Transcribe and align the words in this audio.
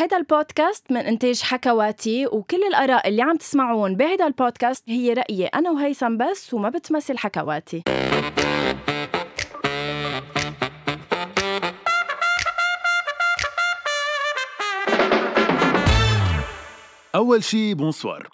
هيدا 0.00 0.16
البودكاست 0.16 0.92
من 0.92 1.00
إنتاج 1.00 1.42
حكواتي 1.42 2.26
وكل 2.26 2.62
الآراء 2.68 3.08
اللي 3.08 3.22
عم 3.22 3.36
تسمعون 3.36 3.96
بهيدا 3.96 4.26
البودكاست 4.26 4.84
هي 4.88 5.12
رأيي 5.12 5.46
أنا 5.46 5.70
وهيثم 5.70 6.16
بس 6.16 6.54
وما 6.54 6.68
بتمثل 6.68 7.18
حكواتي. 7.18 7.82
أول 17.14 17.44
شي 17.44 17.74
بونسوار 17.74 18.28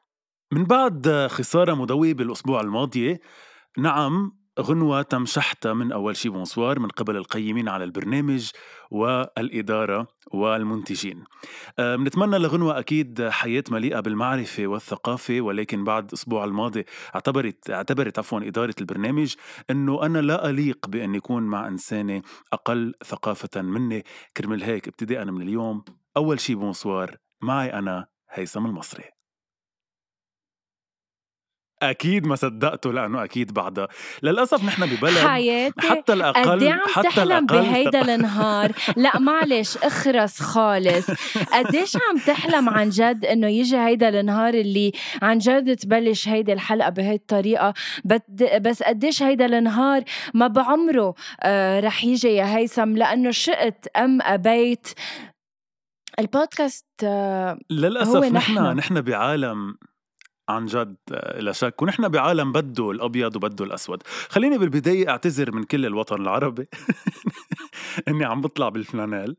من 0.52 0.64
بعد 0.64 1.26
خسارة 1.30 1.74
مدوية 1.74 2.14
بالأسبوع 2.14 2.60
الماضي 2.60 3.18
نعم 3.78 4.32
غنوة 4.60 5.02
تم 5.02 5.26
شحطها 5.26 5.74
من 5.74 5.92
أول 5.92 6.16
شي 6.16 6.28
بونسوار 6.28 6.78
من 6.78 6.88
قبل 6.88 7.16
القيمين 7.16 7.68
على 7.68 7.84
البرنامج 7.84 8.50
والإدارة 8.90 10.08
والمنتجين. 10.32 11.24
بنتمنى 11.78 12.38
لغنوة 12.38 12.78
أكيد 12.78 13.28
حياة 13.28 13.64
مليئة 13.70 14.00
بالمعرفة 14.00 14.66
والثقافة 14.66 15.40
ولكن 15.40 15.84
بعد 15.84 16.08
الأسبوع 16.08 16.44
الماضي 16.44 16.84
اعتبرت 17.14 17.70
اعتبرت 17.70 18.18
عفوا 18.18 18.40
إدارة 18.40 18.74
البرنامج 18.80 19.34
أنه 19.70 20.06
أنا 20.06 20.18
لا 20.18 20.50
أليق 20.50 20.88
بأن 20.88 21.14
يكون 21.14 21.42
مع 21.42 21.68
إنسانة 21.68 22.22
أقل 22.52 22.94
ثقافة 23.04 23.62
مني. 23.62 24.04
كرمال 24.36 24.62
هيك 24.62 24.88
ابتداء 24.88 25.24
من 25.24 25.42
اليوم 25.42 25.84
أول 26.16 26.40
شي 26.40 26.54
بونسوار 26.54 27.16
معي 27.42 27.72
أنا 27.72 28.06
هيثم 28.30 28.66
المصري. 28.66 29.15
أكيد 31.82 32.26
ما 32.26 32.34
صدقته 32.36 32.92
لأنه 32.92 33.24
أكيد 33.24 33.52
بعدها 33.52 33.88
للأسف 34.22 34.64
نحن 34.64 34.86
ببلد 34.86 35.18
حياتي 35.18 35.88
حتى 35.88 36.12
الاقل 36.12 36.50
قد 36.50 36.64
عم 36.64 36.80
حتى 36.94 37.08
تحلم 37.08 37.46
بهيدا 37.46 38.14
النهار 38.14 38.72
لا 38.96 39.18
معلش 39.18 39.76
اخرس 39.76 40.40
خالص. 40.40 41.06
قديش 41.52 41.96
عم 41.96 42.18
تحلم 42.26 42.68
عن 42.68 42.88
جد 42.88 43.24
إنه 43.24 43.46
يجي 43.48 43.76
هيدا 43.76 44.20
النهار 44.20 44.54
اللي 44.54 44.92
عن 45.22 45.38
جد 45.38 45.76
تبلش 45.76 46.28
هيدي 46.28 46.52
الحلقة 46.52 46.90
بهي 46.90 47.14
الطريقة 47.14 47.74
بس 48.60 48.82
قديش 48.82 49.22
هيدا 49.22 49.46
النهار 49.58 50.02
ما 50.34 50.46
بعمره 50.46 51.14
آه 51.42 51.80
رح 51.80 52.04
يجي 52.04 52.28
يا 52.28 52.56
هيثم 52.56 52.96
لأنه 52.96 53.30
شئت 53.30 53.86
أم 53.96 54.22
أبيت. 54.22 54.88
البودكاست 56.18 56.86
آه 57.04 57.58
للأسف 57.70 58.16
هو 58.16 58.24
نحن. 58.24 58.58
نحن 58.76 59.00
بعالم 59.00 59.74
عن 60.48 60.66
جد 60.66 60.96
آه، 61.12 61.40
لا 61.40 61.52
شك. 61.52 61.82
ونحن 61.82 62.08
بعالم 62.08 62.52
بده 62.52 62.90
الأبيض 62.90 63.36
وبده 63.36 63.64
الأسود. 63.64 64.02
خليني 64.28 64.58
بالبداية 64.58 65.08
أعتذر 65.08 65.52
من 65.52 65.64
كل 65.64 65.86
الوطن 65.86 66.22
العربي 66.22 66.68
إني 68.08 68.24
عم 68.24 68.40
بطلع 68.40 68.68
بالفلانيل 68.68 69.36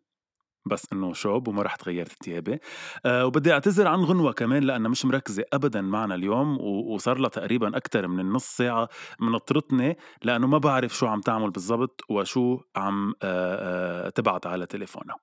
بس 0.66 0.86
إنه 0.94 1.14
شوب 1.14 1.48
وما 1.48 1.64
رحت 1.64 1.84
غيرت 1.88 2.24
ثيابي 2.24 2.60
أه 3.06 3.26
وبدي 3.26 3.54
أعتذر 3.54 3.88
عن 3.88 4.00
غنوة 4.00 4.32
كمان 4.34 4.64
لأنها 4.64 4.92
مش 4.92 5.06
مركزة 5.06 5.44
ابدا 5.54 5.82
معنا 5.82 6.16
اليوم 6.16 6.58
وصار 6.62 7.18
لها 7.18 7.30
تقريبا 7.30 7.78
أكثر 7.78 8.08
من 8.08 8.20
النص 8.20 8.46
ساعة 8.58 8.90
منطرتني 9.20 9.98
لأنه 10.24 10.48
ما 10.48 10.58
بعرف 10.58 10.98
شو 10.98 11.08
عم 11.08 11.22
تعمل 11.22 11.52
بالضبط 11.52 12.02
وشو 12.10 12.60
عم 12.76 13.14
أه 13.24 14.08
أه 14.08 14.10
تبعت 14.10 14.48
على 14.48 14.66
تليفونها. 14.66 15.16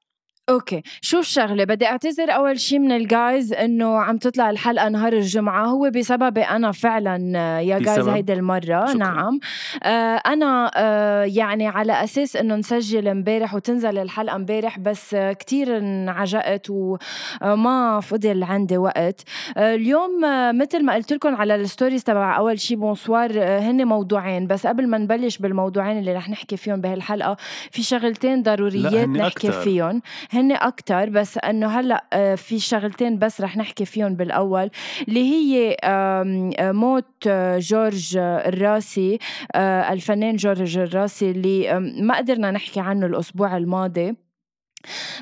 أوكي. 0.48 0.82
شو 1.00 1.18
الشغلة؟ 1.18 1.64
بدي 1.64 1.86
أعتذر 1.86 2.30
أول 2.30 2.60
شي 2.60 2.78
من 2.78 2.92
ال 2.92 3.04
guys 3.04 3.52
إنه 3.52 3.98
عم 4.00 4.16
تطلع 4.18 4.50
الحلقة 4.50 4.88
نهار 4.88 5.12
الجمعة. 5.12 5.66
هو 5.66 5.90
بسببي 5.90 6.42
أنا 6.42 6.72
فعلا 6.72 7.16
يا 7.60 7.78
guys؟ 7.78 8.08
هيدي 8.08 8.32
المرة. 8.32 8.86
شكراً. 8.86 8.94
نعم. 8.94 9.40
آه 9.82 10.16
أنا 10.26 10.70
آه 10.76 11.22
يعني 11.24 11.68
على 11.68 12.04
أساس 12.04 12.36
إنه 12.36 12.56
نسجل 12.56 13.08
امبارح 13.08 13.54
وتنزل 13.54 13.98
الحلقة 13.98 14.36
امبارح 14.36 14.78
بس 14.78 15.14
آه 15.14 15.32
كتير 15.32 15.78
انعجقت 15.78 16.66
وما 16.70 18.00
فضل 18.00 18.42
عندي 18.42 18.78
وقت. 18.78 19.20
آه 19.56 19.74
اليوم 19.74 20.24
آه 20.24 20.52
مثل 20.52 20.84
ما 20.84 20.94
قلت 20.94 21.12
لكم 21.12 21.34
على 21.36 21.54
ال 21.54 21.60
stories 21.61 22.04
تبع 22.04 22.36
أول 22.36 22.60
شي 22.60 22.76
بونسوار 22.76 23.30
آه 23.34 23.58
هن 23.58 23.84
موضوعين. 23.86 24.46
بس 24.46 24.66
قبل 24.66 24.86
ما 24.88 24.98
نبلش 24.98 25.38
بالموضوعين 25.38 25.98
اللي 25.98 26.12
رح 26.12 26.30
نحكي 26.30 26.56
فيهم 26.56 26.80
بهالحلقة 26.80 27.36
في 27.70 27.82
شغلتين 27.82 28.42
ضروريات 28.42 29.08
نحكي 29.08 29.48
أكتر. 29.48 29.60
فيهم. 29.60 30.02
هن 30.34 30.52
أكتر 30.52 31.10
بس 31.10 31.38
أنه 31.38 31.66
هلأ 31.80 32.04
آه، 32.12 32.34
في 32.34 32.58
شغلتين 32.58 33.18
بس 33.18 33.40
رح 33.40 33.56
نحكي 33.56 33.84
فيهم 33.84 34.14
بالأول 34.14 34.70
اللي 35.08 35.20
هي 35.20 35.76
آه، 35.84 36.72
موت 36.72 37.26
آه، 37.26 37.58
جورج 37.58 38.16
الراسي 38.16 39.18
الفنان 39.56 40.36
جورج 40.36 40.78
الراسي 40.78 41.30
اللي 41.30 41.80
ما 42.00 42.16
قدرنا 42.16 42.50
نحكي 42.50 42.80
عنه 42.80 43.06
الأسبوع 43.06 43.56
الماضي. 43.56 44.23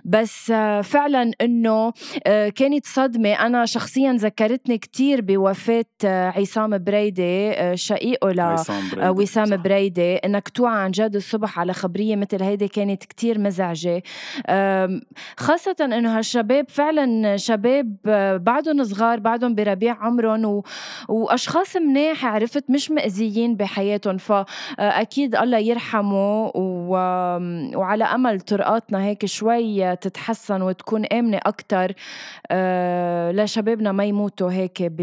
بس 0.04 0.50
آه، 0.50 0.80
فعلا 0.80 1.32
إنه 1.40 1.92
آه، 2.26 2.48
كانت 2.48 2.86
صدمة. 2.86 3.32
أنا 3.32 3.66
شخصيا 3.66 4.12
ذكرتني 4.12 4.78
كتير 4.78 5.20
بوفاة 5.20 5.84
آه، 6.04 6.28
عصام 6.28 6.78
بريدي 6.78 7.52
شقيقه 7.76 8.32
ل 8.32 8.40
عصام 8.40 9.44
بريدي. 9.44 9.62
بريدي 9.62 10.16
إنك 10.16 10.48
توعى 10.48 10.82
عن 10.82 10.90
جد 10.90 11.16
الصبح 11.16 11.58
على 11.58 11.72
خبرية 11.72 12.16
مثل 12.16 12.42
هيدي 12.42 12.68
كانت 12.68 13.04
كتير 13.04 13.38
مزعجة. 13.38 14.02
خاصة 15.36 15.76
إنه 15.80 16.18
هالشباب 16.18 16.68
فعلا 16.68 17.36
شباب 17.36 17.96
بعدهم 18.44 18.84
صغار 18.84 19.20
بعدهم 19.20 19.54
بربيع 19.54 19.96
عمرهم 20.00 20.44
و... 20.44 20.62
وأشخاص 21.08 21.76
مناح 21.76 22.26
عرفت 22.26 22.70
مش 22.70 22.90
مأذيين 22.90 23.56
بحياتهم. 23.56 24.16
فاكيد 24.16 25.36
الله 25.36 25.58
يرحمه 25.58 26.52
و... 26.54 26.90
وعلى 27.76 28.04
أمل 28.04 28.40
طرقاتنا 28.40 29.04
هيك 29.04 29.26
شوي 29.26 29.51
تتحسن 30.00 30.62
وتكون 30.62 31.04
آمنة 31.06 31.36
أكثر 31.46 31.92
لشبابنا 33.42 33.92
ما 33.92 34.04
يموتوا 34.04 34.52
هيك 34.52 34.82
ب... 34.82 35.00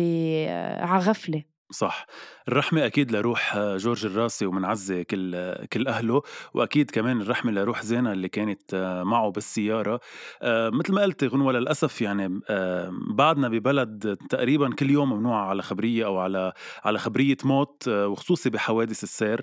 على 0.81 0.99
غفلة. 0.99 1.43
صح. 1.71 2.05
الرحمة 2.47 2.85
أكيد 2.85 3.11
لروح 3.11 3.55
آه، 3.55 3.77
جورج 3.77 4.05
الراسي 4.05 4.45
ومنعزي 4.45 5.03
كل 5.03 5.35
آه، 5.35 5.65
كل 5.73 5.87
أهله 5.87 6.21
وأكيد 6.53 6.91
كمان 6.91 7.21
الرحمة 7.21 7.51
لروح 7.51 7.81
زينة 7.83 8.11
اللي 8.11 8.29
كانت 8.29 8.73
آه، 8.73 9.03
معه 9.03 9.31
بالسيارة. 9.31 9.99
آه، 10.41 10.69
مثل 10.69 10.93
ما 10.93 11.01
قلت 11.01 11.23
غنوة 11.23 11.53
للأسف 11.53 12.01
يعني 12.01 12.39
آه، 12.49 12.91
بعدنا 13.09 13.49
ببلد 13.49 14.17
تقريبا 14.29 14.75
كل 14.75 14.89
يوم 14.89 15.13
ممنوع 15.13 15.49
على 15.49 15.61
خبرية 15.61 16.05
أو 16.05 16.17
على 16.19 16.53
على 16.83 16.99
خبرية 16.99 17.37
موت 17.43 17.87
آه، 17.87 18.07
وخصوصي 18.07 18.49
بحوادث 18.49 19.03
السير. 19.03 19.41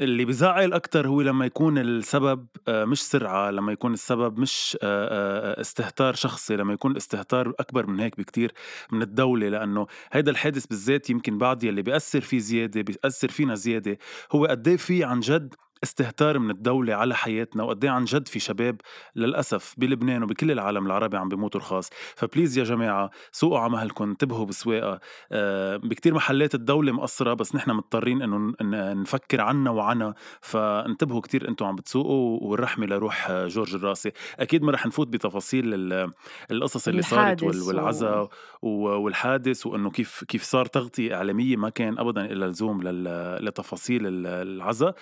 اللي 0.00 0.24
بزعل 0.24 0.72
أكتر 0.72 1.08
هو 1.08 1.20
لما 1.20 1.46
يكون 1.46 1.78
السبب 1.78 2.46
آه، 2.68 2.84
مش 2.84 3.02
سرعة 3.02 3.50
لما 3.50 3.72
يكون 3.72 3.92
السبب 3.92 4.38
مش 4.38 4.78
آه، 4.82 5.56
آه، 5.58 5.60
استهتار 5.60 6.14
شخصي 6.14 6.56
لما 6.56 6.72
يكون 6.72 6.92
الاستهتار 6.92 7.54
أكبر 7.60 7.86
من 7.86 8.00
هيك 8.00 8.16
بكتير 8.18 8.52
من 8.92 9.02
الدولة 9.02 9.48
لأنه 9.48 9.86
هيدا 10.12 10.30
الحادث 10.30 10.66
بالذات 10.66 11.10
يمكن 11.10 11.38
بعد 11.38 11.64
يلي 11.64 11.82
بيأثر 11.82 12.20
فيه 12.20 12.38
زيادة 12.38 12.80
بيأثر 12.82 13.28
فينا 13.28 13.54
زيادة 13.54 13.98
هو 14.32 14.46
قد 14.46 14.68
إيه 14.68 14.76
في 14.76 15.04
عن 15.04 15.20
جد 15.20 15.54
استهتار 15.82 16.38
من 16.38 16.50
الدولة 16.50 16.94
على 16.94 17.14
حياتنا 17.14 17.62
وقد 17.62 17.84
إيه 17.84 17.90
عن 17.90 18.04
جد 18.04 18.28
في 18.28 18.38
شباب 18.38 18.80
للأسف 19.16 19.74
بلبنان 19.78 20.22
وبكل 20.22 20.50
العالم 20.50 20.86
العربي 20.86 21.16
عم 21.16 21.28
بيموتوا 21.28 21.60
رخاص. 21.60 21.90
فبليز 22.16 22.58
يا 22.58 22.64
جماعة 22.64 23.10
سوقوا 23.32 23.58
على 23.58 23.70
مهلكم 23.72 24.04
انتبهوا 24.04 24.46
بسواقة. 24.46 25.00
آه، 25.32 25.76
بكتير 25.76 26.14
محلات 26.14 26.54
الدولة 26.54 26.92
مقصرة 26.92 27.34
بس 27.34 27.54
نحن 27.54 27.70
مضطرين 27.70 28.22
إنه 28.22 28.52
نفكر 28.92 29.40
عنا 29.40 29.70
وعنا. 29.70 30.14
فانتبهوا 30.40 31.20
كتير 31.20 31.48
إنتم 31.48 31.66
عم 31.66 31.76
بتسوقوا 31.76 32.38
والرحمة 32.42 32.86
لروح 32.86 33.32
جورج 33.32 33.74
الراسي. 33.74 34.12
أكيد 34.40 34.62
ما 34.62 34.72
رح 34.72 34.86
نفوت 34.86 35.08
بتفاصيل 35.08 35.74
ال- 35.74 36.12
القصص 36.50 36.88
اللي 36.88 37.02
صارت 37.02 37.42
والعزا 37.68 38.28
و- 38.62 38.68
والحادث 38.88 39.66
وإنه 39.66 39.90
كيف 39.90 40.24
كيف 40.28 40.42
صار 40.42 40.66
تغطية 40.66 41.14
إعلامية 41.14 41.56
ما 41.56 41.68
كان 41.68 41.98
ابدا 41.98 42.24
الا 42.24 42.44
لزوم 42.46 42.82
لل- 42.82 43.44
لتفاصيل 43.44 44.06
ال- 44.06 44.26
العزا. 44.26 44.94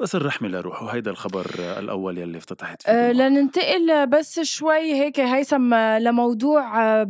بس 0.00 0.14
الرحمة 0.14 0.48
لروحه 0.48 0.86
هيدا 0.86 1.10
الخبر 1.10 1.46
الأول 1.78 2.18
يلي 2.18 2.38
افتتحت 2.38 2.82
فيه 2.82 2.92
أه. 2.92 3.12
لننتقل 3.12 4.06
بس 4.06 4.40
شوي 4.40 4.94
هيك 4.94 5.20
هيثم 5.20 5.74
لموضوع 5.74 7.04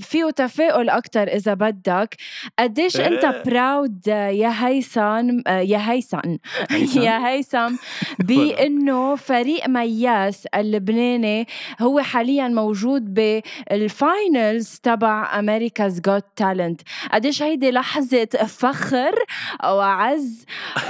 فيه 0.00 0.30
تفاؤل 0.36 0.88
أكتر 0.88 1.22
إذا 1.22 1.54
بدك 1.54 2.16
قديش 2.58 3.00
أنت 3.00 3.24
إيه. 3.24 3.42
proud 3.42 4.06
يا 4.06 4.66
هيثم 4.66 5.40
آه، 5.46 5.60
يا 5.60 5.90
هيثم 5.90 6.36
هيثم؟ 6.70 7.00
يا 7.00 7.28
هيثم 7.28 7.76
بأنه 8.28 9.16
فريق 9.16 9.68
مياس 9.68 10.46
اللبناني 10.46 11.46
هو 11.80 12.00
حاليا 12.00 12.48
موجود 12.48 13.14
بال 13.14 13.56
finals 13.56 14.80
تبع 14.82 15.38
America's 15.38 16.00
Got 16.00 16.24
Talent 16.36 16.80
قديش 17.12 17.42
هيدي 17.42 17.70
لحظة 17.70 18.26
فخر 18.46 19.14
وعز 19.64 20.44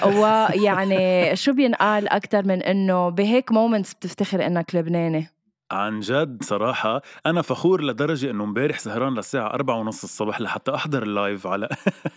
ويعني 0.04 1.36
شو 1.36 1.52
بينقال 1.52 2.08
أكتر 2.08 2.46
من 2.46 2.62
إنه 2.62 3.08
بهيك 3.08 3.52
moments 3.52 3.94
بتفتخر 3.94 4.46
إنك 4.46 4.74
لبناني؟ 4.74 5.28
عن 5.70 6.00
جد 6.00 6.42
صراحة 6.42 7.02
أنا 7.26 7.42
فخور 7.42 7.82
لدرجة 7.84 8.30
إنه 8.30 8.44
امبارح 8.44 8.78
سهران 8.78 9.14
للساعة 9.14 9.46
أربعة 9.46 9.76
ونص 9.76 10.02
الصبح 10.02 10.40
لحتى 10.40 10.74
أحضر 10.74 11.02
ال 11.02 11.11
live 11.11 11.46
على 11.46 11.68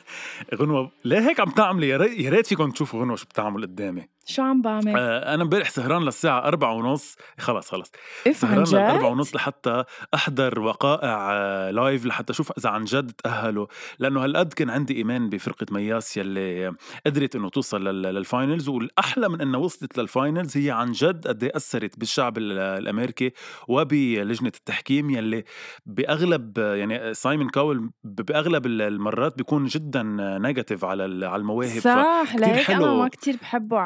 غنوة. 0.60 0.92
ليه 1.06 1.20
هيك 1.20 1.40
عم 1.40 1.50
تعملي؟ 1.50 1.90
يا 1.90 1.98
ريت 2.30 2.48
فيكم 2.48 2.72
تشوفوا 2.72 3.02
غنوة 3.02 3.16
شو 3.16 3.26
بتعمل 3.26 3.62
قدامي. 3.62 4.08
شو 4.30 4.42
عم 4.42 4.62
بعمل؟ 4.62 4.96
آه 4.98 5.34
أنا 5.34 5.44
امبارح 5.44 5.70
سهران 5.70 6.02
للساعة 6.06 6.40
أربعة 6.48 6.74
ونص 6.74 7.16
خلص 7.40 7.70
خلص 7.70 7.92
اف 8.28 8.46
عن 8.46 8.66
سهران 8.66 8.86
للأربعة؟ 8.88 9.10
ونص 9.12 9.36
لحتى 9.36 9.84
أحضر 10.14 10.60
وقائع 10.60 11.30
آه، 11.32 11.72
live 11.72 12.06
لحتى 12.06 12.34
أشوف 12.34 12.52
إذا 12.58 12.70
عن 12.70 12.84
جد 12.84 13.12
تأهلوا 13.12 13.68
لأنه 14.00 14.24
هالقد 14.24 14.54
كان 14.54 14.70
عندي 14.70 14.96
إيمان 14.98 15.30
بفرقة 15.30 15.66
مياس 15.72 16.18
يلي 16.18 16.74
قدرت 17.06 17.36
إنه 17.36 17.50
توصل 17.50 17.84
لل- 17.88 18.02
لل 18.02 18.19
finals 18.19 18.70
والأحلى 18.70 19.30
من 19.30 19.42
إنها 19.42 19.60
وصلت 19.60 19.98
لل 19.98 20.13
finals 20.13 20.58
هي 20.58 20.72
عن 20.72 20.92
جد 20.92 21.28
قد 21.28 21.44
إيه 21.44 21.52
أثرت 21.56 22.00
بالشعب 22.00 22.38
ال- 22.38 22.60
الأمريكي 22.60 23.32
وبلجنة 23.68 24.52
التحكيم 24.58 25.10
يلي 25.10 25.44
بأغلب 25.86 26.58
يعني 26.58 27.14
سايمون 27.14 27.50
كاول 27.50 27.90
بأغلب 28.04 28.66
المرات 28.66 29.38
بيكون 29.38 29.66
جدا 29.66 30.04
negative 30.42 30.86
على 30.86 31.04
على 31.26 31.36
المواهب 31.42 31.80
صح 31.80 32.36
لهيك 32.36 32.70
أنا 32.72 32.80
حلو. 32.86 32.98
ما 33.02 33.08
كتير 33.08 33.36
بحبه 33.42 33.80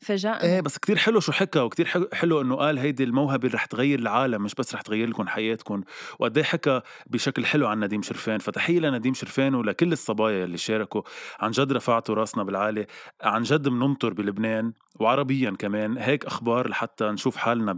فاجأني 0.00 0.42
إيه 0.42 0.60
بس 0.60 0.78
كتير 0.78 0.96
حلو 0.96 1.20
شو 1.20 1.32
حكى 1.32 1.58
وكتير 1.58 1.86
حلو, 1.86 2.08
حلو 2.12 2.40
إنه 2.40 2.56
قال 2.56 2.78
هيدي 2.78 3.04
الموهبة 3.04 3.46
اللي 3.46 3.56
رح 3.56 3.64
تغير 3.64 3.98
العالم 3.98 4.42
مش 4.42 4.54
بس 4.54 4.74
رح 4.74 4.82
تغير 4.82 5.08
لكم 5.08 5.28
حياتكم. 5.28 5.82
وقد 6.18 6.38
إيه 6.38 6.44
حكى 6.44 6.80
بشكل 7.06 7.46
حلو 7.46 7.66
عن 7.66 7.84
نديم 7.84 8.02
شرفان. 8.02 8.38
فتحية 8.38 8.80
لنديم 8.80 9.14
شرفان 9.14 9.54
ولكل 9.54 9.92
الصبايا 9.92 10.44
اللي 10.44 10.56
شاركوا. 10.56 11.02
عن 11.40 11.50
جد 11.50 11.72
رفعتوا 11.72 12.14
راسنا 12.14 12.42
بالعالي. 12.42 12.86
عن 13.22 13.42
جد 13.42 13.68
بنمطر 13.68 14.12
بلبنان 14.12 14.72
وعربيا 15.00 15.50
كمان. 15.50 15.98
هيك 15.98 16.24
أخبار 16.24 16.68
لحتى 16.68 17.04
نشوف 17.04 17.36
حالنا 17.36 17.72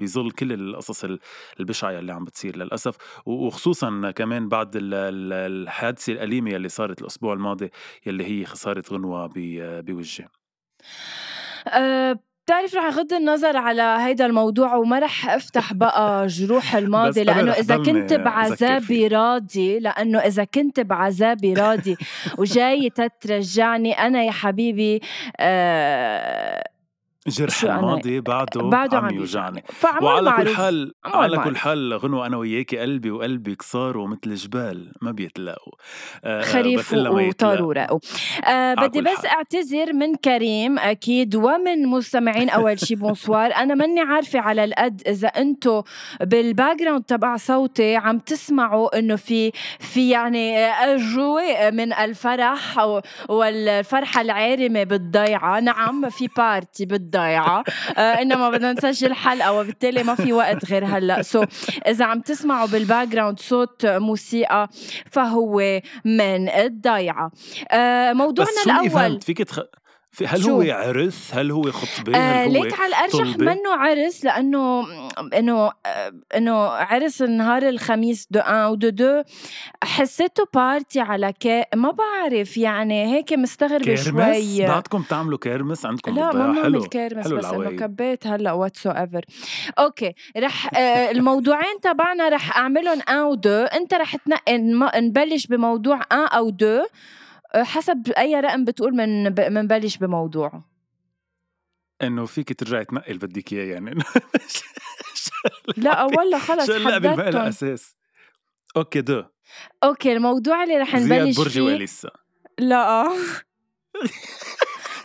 بظل 0.00 0.30
كل 0.30 0.52
القصص 0.52 1.04
ال- 1.04 1.18
البشعة 1.60 1.98
اللي 1.98 2.12
عم 2.12 2.24
بتصير 2.24 2.56
للأسف. 2.56 2.96
وخصوصا 3.26 4.10
كمان 4.10 4.48
بعد 4.48 4.76
ال- 4.76 4.94
ال- 4.94 5.32
الحادثة 5.62 6.12
الأليمة 6.12 6.50
اللي 6.56 6.68
صارت 6.68 7.02
الأسبوع 7.02 7.32
الماضي 7.32 7.70
يلي 8.06 8.24
هي 8.24 8.44
خسارة 8.44 8.84
غنوة 8.92 9.30
بوجه 9.34 10.28
أه 11.68 12.18
بتعرف 12.48 12.74
رح 12.74 12.84
أغض 12.84 13.12
النظر 13.12 13.56
على 13.56 13.82
هيدا 13.82 14.26
الموضوع 14.26 14.74
وما 14.74 14.98
رح 14.98 15.30
أفتح 15.30 15.72
بقى 15.72 16.26
جروح 16.36 16.74
الماضي 16.74 17.24
لأنه 17.24 17.52
إذا 17.52 17.76
كنت 17.76 18.12
بعذابي. 18.12 19.08
راضي 19.08 19.78
لأنه 19.78 20.18
إذا 20.18 20.44
كنت 20.44 20.80
بعذابي 20.80 21.54
راضي 21.54 21.96
وجاي 22.38 22.90
تترجعني 22.90 23.92
أنا 23.92 24.22
يا 24.22 24.30
حبيبي 24.30 25.00
أه 25.40 26.64
جرح 27.28 27.60
أنا- 27.60 27.64
الماضي 27.64 28.20
بعده, 28.20 28.60
بعده 28.62 28.98
عم 28.98 29.04
عم 29.04 29.14
يوجعني 29.14 29.64
وعلى 30.02 30.32
كل. 30.32 30.54
حال 30.56 30.92
على 31.04 31.36
كل. 31.38 31.56
حال 31.56 31.94
غنوة 31.98 32.26
أنا 32.26 32.36
وياكي 32.36 32.78
قلبي 32.78 33.10
وقلبي 33.10 33.54
كسار 33.54 33.98
ومثل 33.98 34.34
جبال 34.34 34.92
ما 35.02 35.10
بيتلاقوا 35.10 35.72
آه، 36.24 36.40
آه، 36.40 36.42
خريف. 36.42 36.94
وطار 36.94 37.62
ورقوا 37.62 37.98
آه 38.44 38.74
بدي 38.74 39.00
بس 39.00 39.08
حال. 39.16 39.26
أعتذر 39.26 39.92
من 39.92 40.14
كريم 40.14 40.78
أكيد 40.78 41.36
ومن 41.36 41.86
مستمعين 41.86 42.50
أول 42.50 42.78
شي 42.80 42.94
bonsoir 42.94 43.54
أنا 43.54 43.74
ماني 43.74 44.00
عارفة 44.00 44.40
على 44.40 44.64
القد 44.64 45.02
إذا 45.06 45.28
أنتم 45.28 45.82
بال 46.20 46.76
background 46.78 47.04
تبع 47.04 47.36
صوتي 47.36 47.96
عم 47.96 48.18
تسمعوا 48.18 48.98
إنه 48.98 49.16
في 49.16 49.52
في 49.80 50.10
يعني 50.10 50.58
اجواء 50.58 51.72
من 51.72 51.92
الفرح 51.92 52.78
و- 52.78 53.00
والفرحة 53.28 54.20
العارمة 54.20 54.84
بالضيعة 54.84 55.60
نعم 55.60 56.08
في 56.10 56.28
party 56.36 56.86
بالضيعه 57.18 57.64
آه 57.96 58.00
إنما 58.00 58.50
بدنا 58.50 58.72
نسجل 58.72 59.14
حلقة 59.14 59.52
وبالتالي 59.52 60.02
ما 60.02 60.14
في 60.14 60.32
وقت 60.32 60.64
غير 60.64 60.84
هلا. 60.84 61.22
so 61.22 61.44
إذا 61.86 62.04
عم 62.04 62.20
تسمعوا 62.20 62.66
بال 62.66 63.08
background 63.08 63.40
صوت 63.40 63.86
موسيقى 63.86 64.68
فهو 65.10 65.80
من 66.04 66.48
الضيعه 66.48 67.30
آه 67.70 68.12
موضوعنا 68.12 68.62
الأول 68.66 69.20
فيك 69.20 69.38
تخ... 69.38 69.60
في 70.10 70.26
هل 70.26 70.42
شو؟ 70.42 70.50
هو 70.50 70.72
عرس؟ 70.72 71.30
هل 71.34 71.50
هو 71.50 71.62
خطبة؟ 71.72 72.16
آه 72.18 72.44
هل 72.44 72.56
هو 72.56 72.62
ليك 72.64 72.80
على 72.80 72.88
الارجح؟ 72.88 73.38
منه 73.38 73.70
عرس 73.76 74.24
لأنه 74.24 74.84
إنه 75.34 75.72
آه، 75.86 76.12
إنه 76.36 76.56
عرس 76.68 77.22
نهار 77.22 77.68
الخميس 77.68 78.26
دو 78.30 78.40
أن 78.40 78.64
ودو 78.64 78.88
دو 78.88 79.22
حسيته 79.84 80.44
party 80.54 81.00
على 81.00 81.32
كي 81.32 81.64
ما 81.74 81.90
بعرف 81.90 82.56
يعني 82.56 83.14
هيك 83.16 83.32
مستغربة 83.32 83.94
شوي. 83.94 84.66
بعدكم 84.66 85.02
بتعملوا 85.02 85.38
kermesse؟ 85.38 85.86
عندكم 85.86 86.14
لا 86.14 86.32
ما 86.32 86.62
حلو. 86.62 86.82
kermesse 86.82 87.24
حلو 87.26 87.36
بس 87.36 87.44
إنه. 87.44 87.70
كبيت 87.70 88.26
هلأ 88.26 88.52
whatsoever 88.52 89.24
okay 89.78 90.14
رح 90.36 90.70
آه 90.74 91.10
الموضوعين 91.14 91.80
تبعنا 91.82 92.28
رح 92.28 92.56
أعملهم 92.56 93.00
un 93.08 93.18
و 93.20 93.34
deux. 93.34 93.50
أنت 93.50 93.94
رح 93.94 94.16
تنقي 94.16 94.58
نبلش 95.00 95.46
بموضوع 95.46 96.00
un 96.12 96.18
أو 96.18 96.50
deux. 96.50 96.80
حسب 97.56 98.12
أي 98.18 98.40
رقم 98.40 98.64
بتقول 98.64 98.96
من 98.96 99.24
منبلش 99.52 99.96
بموضوعه 99.96 100.64
إنه 102.02 102.26
فيك 102.26 102.60
ترجعي 102.60 102.84
تنقي 102.84 103.10
اللي 103.12 103.26
بدك 103.26 103.52
إياه 103.52 103.72
يعني. 103.72 103.90
لا 105.76 106.02
والله 106.02 106.38
خلص 106.38 106.70
لها 106.70 106.94
حددتهم 106.94 107.42
أساس؟ 107.42 107.96
okay 108.76 109.00
deux. 109.00 109.24
okay 109.84 110.12
الموضوع 110.12 110.62
اللي 110.62 110.78
رح 110.78 110.94
نبلش 110.94 111.40
فيه 111.48 111.60
واليسا 111.60 112.10
لا. 112.58 113.08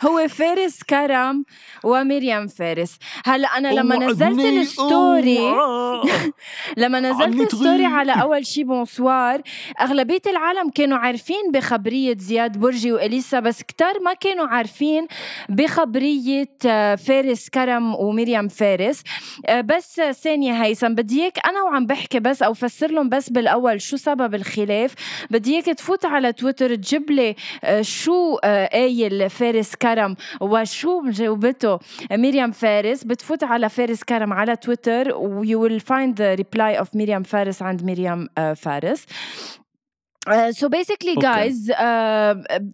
هو 0.06 0.28
فارس 0.28 0.82
كرم 0.82 1.44
ومريم 1.84 2.46
فارس 2.46 2.98
هلا 3.24 3.48
أنا 3.48 3.68
لما 3.68 3.96
نزلت 3.96 4.44
ال 4.44 4.57
story. 4.57 5.38
لما 6.82 7.00
نزلت 7.00 7.54
story 7.54 7.76
تغير. 7.78 7.86
على 7.86 8.12
أول 8.22 8.46
شي 8.46 8.64
bonsoir 8.64 9.42
أغلبية 9.80 10.22
العالم 10.26 10.70
كانوا 10.70 10.98
عارفين 10.98 11.50
بخبرية 11.52 12.16
زياد 12.18 12.58
برجي 12.58 12.92
وإليسا 12.92 13.40
بس 13.40 13.62
كتار 13.62 14.00
ما 14.00 14.12
كانوا 14.14 14.46
عارفين 14.46 15.06
بخبرية 15.48 16.48
آه، 16.66 16.94
فارس 16.94 17.48
كرم 17.48 17.94
ومريم 17.94 18.48
فارس 18.48 19.02
آه، 19.46 19.60
بس 19.60 20.00
ثانية 20.00 20.64
هيثم 20.64 20.94
بدي 20.94 21.22
إياك 21.22 21.38
أنا 21.48 21.62
وعم 21.62 21.86
بحكي 21.86 22.20
بس 22.20 22.42
أفسر 22.42 22.90
لهم 22.90 23.08
بس 23.08 23.30
بالأول 23.30 23.80
شو 23.80 23.96
سبب 23.96 24.34
الخلاف 24.34 24.94
بدي 25.30 25.54
إياك 25.54 25.64
تفوت 25.64 26.04
على 26.04 26.32
تويتر 26.32 26.74
تجيب 26.74 27.10
لي 27.10 27.36
آه، 27.64 27.82
شو 27.82 28.36
قايل 28.36 29.30
فارس 29.30 29.74
كرم 29.74 29.93
وشو 30.40 31.10
جاوبته 31.10 31.78
مريم 32.10 32.50
فارس 32.50 33.04
بتفوت 33.04 33.44
على 33.44 33.68
فارس 33.68 34.04
كرم 34.04 34.32
على 34.32 34.56
تويتر 34.56 35.14
و 35.14 35.44
you 35.44 35.58
will 35.68 35.80
find 35.80 36.16
the 36.16 36.42
reply 36.42 36.82
of 36.82 36.86
مريم 36.94 37.22
فارس 37.22 37.62
عند 37.62 37.84
مريم 37.84 38.28
آه، 38.38 38.52
فارس. 38.54 39.06
so 40.50 40.68
basically. 40.68 41.14
guys 41.14 41.72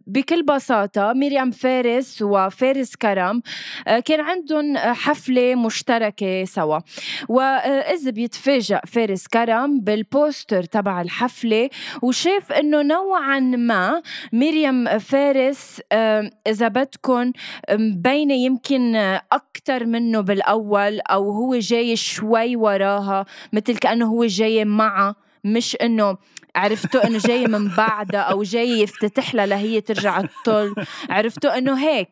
بكل 0.07 0.43
بساطة 0.43 1.13
مريم 1.13 1.51
فارس 1.51 2.23
وفارس 2.23 2.97
كرم 2.97 3.43
آه، 3.89 4.01
كان 4.01 4.21
عندهم 4.21 4.77
حفلة 4.77 5.55
مشتركة 5.55 6.45
سوا 6.45 6.79
وإذا 7.29 8.11
بيتفاجأ 8.11 8.81
فارس 8.87 9.27
كرم 9.27 9.81
بالبوستر 9.81 10.63
تبع 10.63 11.01
الحفلة 11.01 11.71
وشاف 12.03 12.53
إنه 12.53 12.83
نوعا 12.83 13.41
ما 13.41 14.03
مريم 14.33 14.99
فارس 14.99 15.81
آه، 15.93 16.31
إذا 16.47 16.69
بدكن 16.69 17.33
مبينة 17.71 18.35
يمكن 18.35 18.97
أكتر 19.33 19.87
منه 19.87 20.21
بالأول 20.21 21.01
أو 21.01 21.31
هو 21.31 21.59
جاي 21.59 21.97
شوي 21.97 22.57
وراها 22.57 23.27
مثل 23.53 23.77
كأنه 23.77 24.07
هو 24.07 24.25
جاي 24.27 24.65
معها 24.65 25.15
مش 25.45 25.77
إنه 25.77 26.17
عرفتوا 26.57 27.07
إنه 27.07 27.19
جاي 27.19 27.47
من 27.47 27.69
بعدها 27.69 28.21
أو 28.21 28.43
جاي 28.43 28.81
يفتتح 28.81 29.35
لها 29.35 29.47
لهي 29.47 29.81
ترجع 29.81 30.21
تطل. 30.21 30.75
عرفتوا 31.11 31.59
إنه 31.59 31.79
هيك. 31.89 32.09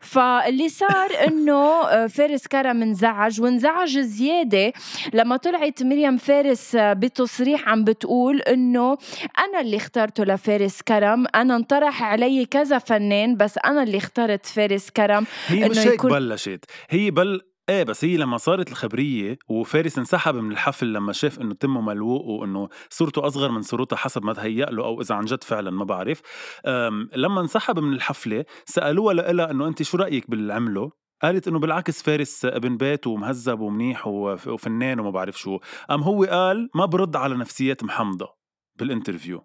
فاللي 0.00 0.68
صار 0.68 1.08
إنه 1.26 1.84
آه، 1.88 2.06
فارس 2.06 2.46
كرم 2.46 2.82
انزعج 2.82 3.40
وانزعج 3.40 3.98
زيادة. 3.98 4.72
لما 5.14 5.36
طلعت 5.36 5.82
مريم 5.82 6.16
فارس 6.16 6.74
آه، 6.74 6.92
بتصريح 6.92 7.68
عم 7.68 7.84
بتقول 7.84 8.40
إنه 8.40 8.98
أنا 9.38 9.60
اللي 9.60 9.76
اخترته 9.76 10.24
لفارس 10.24 10.82
كرم. 10.82 11.26
أنا 11.34 11.56
انطرح 11.56 12.02
علي 12.02 12.44
كذا 12.44 12.78
فنان 12.78 13.36
بس 13.36 13.58
أنا 13.64 13.82
اللي 13.82 13.98
اخترت 13.98 14.46
فارس 14.46 14.90
كرم. 14.90 15.26
هي 15.46 15.68
مش 15.68 15.78
هيك 15.78 15.94
يكون- 15.94 16.10
بلشت. 16.12 16.64
هي 16.90 17.10
بل 17.10 17.40
إيه 17.68 17.82
بس 17.82 18.04
هي 18.04 18.16
لما 18.16 18.36
صارت 18.36 18.70
الخبرية 18.70 19.38
وفارس 19.48 19.98
انسحب 19.98 20.34
من 20.34 20.52
الحفل 20.52 20.92
لما 20.92 21.12
شاف 21.12 21.40
إنه 21.40 21.54
تمه 21.54 21.80
ملوق 21.80 22.24
وإنه 22.24 22.68
صورته 22.90 23.26
أصغر 23.26 23.50
من 23.50 23.62
صورتها 23.62 23.96
حسب 23.96 24.24
ما 24.24 24.32
تهيأ 24.32 24.66
له 24.66 24.84
أو 24.84 25.00
إذا 25.00 25.14
عن 25.14 25.24
جد 25.24 25.44
فعلا 25.44 25.70
ما 25.70 25.84
بعرف. 25.84 26.20
لما 27.16 27.40
انسحب 27.40 27.78
من 27.78 27.92
الحفلة 27.92 28.44
سألوها 28.64 29.14
لها 29.14 29.50
إنه 29.50 29.68
انت 29.68 29.82
شو 29.82 29.96
رأيك 29.96 30.30
باللي 30.30 30.54
عمله 30.54 30.90
قالت 31.22 31.48
إنه 31.48 31.58
بالعكس 31.58 32.02
فارس 32.02 32.44
ابن 32.44 32.76
بيت 32.76 33.06
ومهذب 33.06 33.60
ومنيح 33.60 34.06
وف- 34.06 34.48
وفنان 34.48 35.00
وما 35.00 35.10
بعرف 35.10 35.38
شو. 35.38 35.58
قام 35.88 36.02
هو 36.02 36.24
قال 36.24 36.70
ما 36.74 36.84
برد 36.86 37.16
على 37.16 37.34
نفسيات 37.34 37.84
محمضة 37.84 38.28
بالانترفيو 38.78 39.44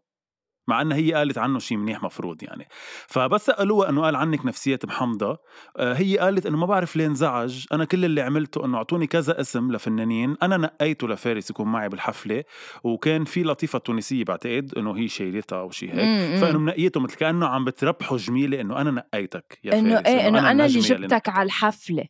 مع 0.68 0.82
إنها 0.82 0.98
هي 0.98 1.14
قالت 1.14 1.38
عنه 1.38 1.60
شيء 1.60 1.78
منيح 1.78 2.04
مفروض 2.04 2.44
يعني. 2.44 2.68
فبس 3.08 3.46
سألوها 3.46 3.90
إنه 3.90 4.02
قال 4.02 4.16
عنك 4.16 4.46
نفسية 4.46 4.80
محمضه 4.84 5.38
آه، 5.78 5.94
هي 5.94 6.18
قالت 6.18 6.46
إنه 6.46 6.58
ما 6.58 6.66
بعرف 6.66 6.96
ليه 6.96 7.06
انزعج 7.06 7.66
أنا 7.72 7.86
كل 7.86 8.06
اللي 8.06 8.22
عملته 8.22 8.66
إنه 8.66 8.78
أعطوني 8.78 9.08
كذا 9.08 9.42
اسم 9.42 9.72
لفنانين. 9.72 10.38
أنا 10.44 10.58
نقيته 10.58 11.08
لفارس 11.08 11.50
يكون 11.50 11.68
معي 11.68 11.90
بالحفلة. 11.90 12.44
وكان 12.84 13.26
في 13.26 13.44
لطيفة 13.44 13.80
تونسية 13.80 14.24
بعتقد 14.24 14.74
إنه 14.78 14.98
هي 14.98 15.08
شيلتها 15.08 15.60
أو 15.60 15.72
شيء 15.72 15.90
هيك. 15.90 16.42
فإنه 16.42 16.60
منقيته 16.60 17.00
مثل 17.00 17.16
كأنه 17.16 17.48
عم 17.48 17.66
بتربحوا 17.66 18.18
جميلة 18.18 18.62
إنه 18.62 18.82
أنا 18.82 18.92
نقيتك 18.92 19.60
يا 19.64 19.80
إنه 19.80 19.98
إيه 20.00 20.28
إنه 20.28 20.40
أنا, 20.40 20.52
أنا 20.52 20.66
اللي 20.66 20.80
جبتك 20.80 21.30
على 21.30 21.46
الحفلة. 21.46 22.06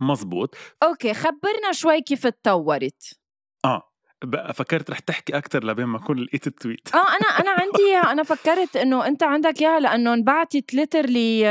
مزبوط. 0.00 0.54
okay 0.82 1.14
خبرنا 1.14 1.72
شوي 1.72 2.00
كيف 2.00 2.26
تطورت. 2.26 3.18
آه. 3.64 3.91
فكرت 4.54 4.90
رح 4.90 4.98
تحكي 4.98 5.36
أكثر 5.36 5.64
لبين 5.64 5.86
ما 5.86 5.98
أكون 5.98 6.18
لقيت 6.18 6.46
ال 6.46 6.53
tweet. 6.53 6.94
آه 6.94 6.98
أنا 6.98 7.26
أنا 7.40 7.50
عندي 7.50 7.82
اياها 7.88 8.12
أنا 8.12 8.22
فكرت 8.22 8.76
إنه 8.76 9.06
أنت 9.06 9.22
عندك 9.22 9.62
اياها 9.62 9.80
لأنه 9.80 10.14
انبعتت 10.14 10.74
literally 10.74 11.48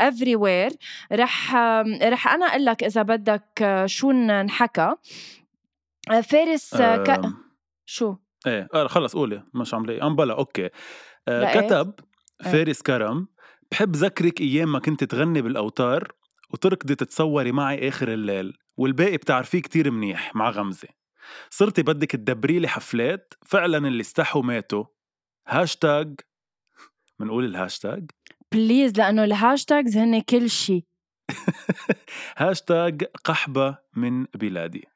everywhere 0.00 0.70
رح 1.12 1.54
رح 2.02 2.28
أنا 2.28 2.46
أقول 2.46 2.64
لك 2.64 2.84
إذا 2.84 3.02
بدك 3.02 3.62
آه، 3.62 3.86
شو 3.86 4.10
انحكى 4.10 4.94
آه، 6.10 6.20
فارس 6.20 6.74
آه، 6.74 6.96
ك... 6.96 7.20
شو؟ 7.86 8.16
إيه 8.46 8.68
آه 8.74 8.86
خلص 8.86 9.16
قولي 9.16 9.42
مش 9.54 9.74
عم 9.74 9.86
لاقي 9.86 10.02
امبلا 10.02 10.34
okay. 10.34 10.68
آه 11.28 11.60
كتب 11.60 11.94
إيه. 12.46 12.52
فارس 12.52 12.82
كرم 12.82 13.28
بحب 13.70 13.96
ذكرك 13.96 14.40
أيام 14.40 14.72
ما 14.72 14.78
كنت 14.78 15.04
تغني 15.04 15.42
بالأوتار 15.42 16.12
وتركضي 16.50 16.94
تتصوري 16.94 17.52
معي 17.52 17.88
آخر 17.88 18.12
الليل 18.12 18.58
والباقي 18.76 19.16
بتعرفيه 19.16 19.62
كتير 19.62 19.90
منيح 19.90 20.34
مع 20.34 20.50
غمزة. 20.50 20.88
صرتي 21.50 21.82
بدك 21.82 22.10
تدبري 22.10 22.58
لي 22.58 22.68
حفلات 22.68 23.34
فعلا 23.46 23.78
اللي 23.88 24.00
استحوا 24.00 24.42
ماتوا. 24.42 24.84
هاشتاج 25.48 26.20
بنقول 27.20 27.44
ال 27.44 27.52
hashtag 27.52 28.10
please 28.52 28.98
لأنه 28.98 29.24
ال 29.24 29.32
hashtags 29.32 29.96
هن 29.96 30.20
كل 30.20 30.50
شيء 30.50 30.84
هاشتاج 32.36 33.04
قحبة 33.04 33.78
من 33.96 34.24
بلادي. 34.24 34.88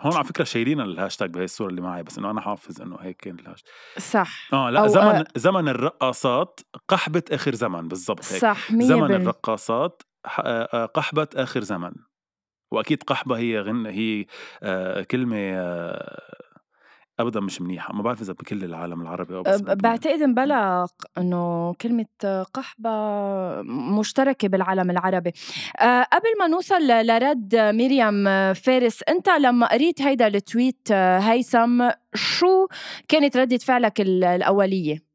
هون 0.00 0.14
على 0.14 0.24
فكرة 0.24 0.44
شايلين 0.44 0.80
الهاشتاج 0.80 1.30
بهي 1.30 1.44
الصورة 1.44 1.68
اللي 1.70 1.80
معي 1.80 2.02
بس 2.02 2.18
إنه 2.18 2.30
أنا 2.30 2.40
حافظ 2.40 2.82
إنه 2.82 2.96
هيك 3.00 3.16
كان 3.16 3.38
الهاشتاج 3.38 3.72
صح. 3.98 4.48
آه 4.52 4.70
لأ 4.70 4.86
زمن 4.86 5.04
أ... 5.04 5.24
زمن 5.36 5.68
الرقاصات 5.68 6.60
قحبة 6.88 7.22
آخر 7.32 7.54
زمن 7.54 7.88
بالضبط 7.88 8.32
هيك. 8.32 8.42
صح 8.42 8.72
زمن 8.72 9.14
الرقاصات 9.14 10.02
قحبة 10.94 11.28
آخر 11.36 11.60
زمن. 11.60 11.92
وأكيد 12.70 13.02
قحبة 13.02 13.38
هي 13.38 13.60
غن 13.60 13.86
هي 13.86 14.26
آه 14.62 15.02
كلمة 15.02 15.36
آه 15.38 16.22
ابدا 17.20 17.40
مش 17.40 17.60
منيحة. 17.60 17.94
ما 17.94 18.02
بعرف 18.02 18.20
إذا 18.22 18.32
بكل 18.32 18.64
العالم 18.64 19.02
العربي 19.02 19.36
أو 19.36 19.42
بس 19.42 19.60
بعتقد 19.60 20.22
مبلا 20.22 20.86
إنه 21.18 21.74
كلمة 21.74 22.06
قحبة 22.54 22.90
مشتركة 23.98 24.48
بالعالم 24.48 24.90
العربي. 24.90 25.32
أه 25.80 26.02
قبل 26.02 26.28
ما 26.40 26.46
نوصل 26.46 26.86
لرد 26.88 27.56
مريم 27.56 28.24
فارس 28.54 29.02
أنت 29.08 29.28
لما 29.28 29.66
قريت 29.66 30.02
هيدا 30.02 30.26
ال 30.26 30.36
tweet 30.36 30.88
آه، 30.92 31.18
هيثم 31.18 31.90
شو 32.14 32.66
كانت 33.08 33.36
ردة 33.36 33.58
فعلك 33.58 34.00
الأولية؟ 34.00 35.07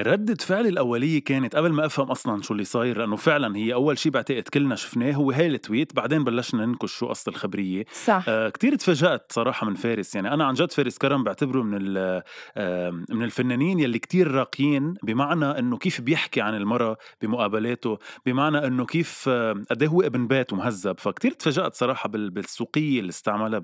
ردة 0.00 0.34
فعلي 0.34 0.68
الأولية 0.68 1.24
كانت 1.24 1.56
قبل 1.56 1.72
ما 1.72 1.86
أفهم 1.86 2.10
أصلا 2.10 2.42
شو 2.42 2.52
اللي 2.52 2.64
صاير 2.64 2.98
لأنه 2.98 3.16
فعلا 3.16 3.56
هي 3.56 3.74
أول 3.74 3.98
شيء 3.98 4.12
بعتقد 4.12 4.42
كلنا 4.42 4.74
شفناه 4.74 5.12
هو 5.12 5.30
هاي 5.30 5.46
ال 5.46 5.54
tweet 5.54 5.96
بعدين 5.96 6.24
بلشنا 6.24 6.66
ننكش 6.66 6.92
شو 6.92 7.06
أصل 7.06 7.30
الخبرية. 7.30 7.84
صح. 8.04 8.24
آه 8.28 8.48
كتير 8.48 8.74
تفاجأت 8.74 9.32
صراحة 9.32 9.66
من 9.66 9.74
فارس. 9.74 10.14
يعني 10.14 10.34
أنا 10.34 10.44
عن 10.44 10.54
جد 10.54 10.72
فارس 10.72 10.98
كرم 10.98 11.24
بعتبره 11.24 11.62
من 11.62 11.96
آه 11.96 12.90
من 13.10 13.22
الفنانين 13.22 13.80
يلي 13.80 13.98
كتير 13.98 14.30
راقيين 14.30 14.94
بمعنى 15.02 15.58
إنه 15.58 15.78
كيف 15.78 16.00
بيحكي 16.00 16.40
عن 16.40 16.54
المرأة 16.54 16.96
بمقابلاته 17.22 17.98
بمعنى 18.26 18.66
إنه 18.66 18.86
كيف 18.86 19.24
آه 19.28 19.52
قد 19.70 19.84
هو 19.84 20.00
ابن 20.02 20.26
بيت 20.26 20.52
ومهذب. 20.52 20.98
فكتير 20.98 21.32
تفاجأت 21.32 21.74
صراحة 21.74 22.08
بالسوقية 22.08 23.00
اللي 23.00 23.10
استعملها 23.10 23.58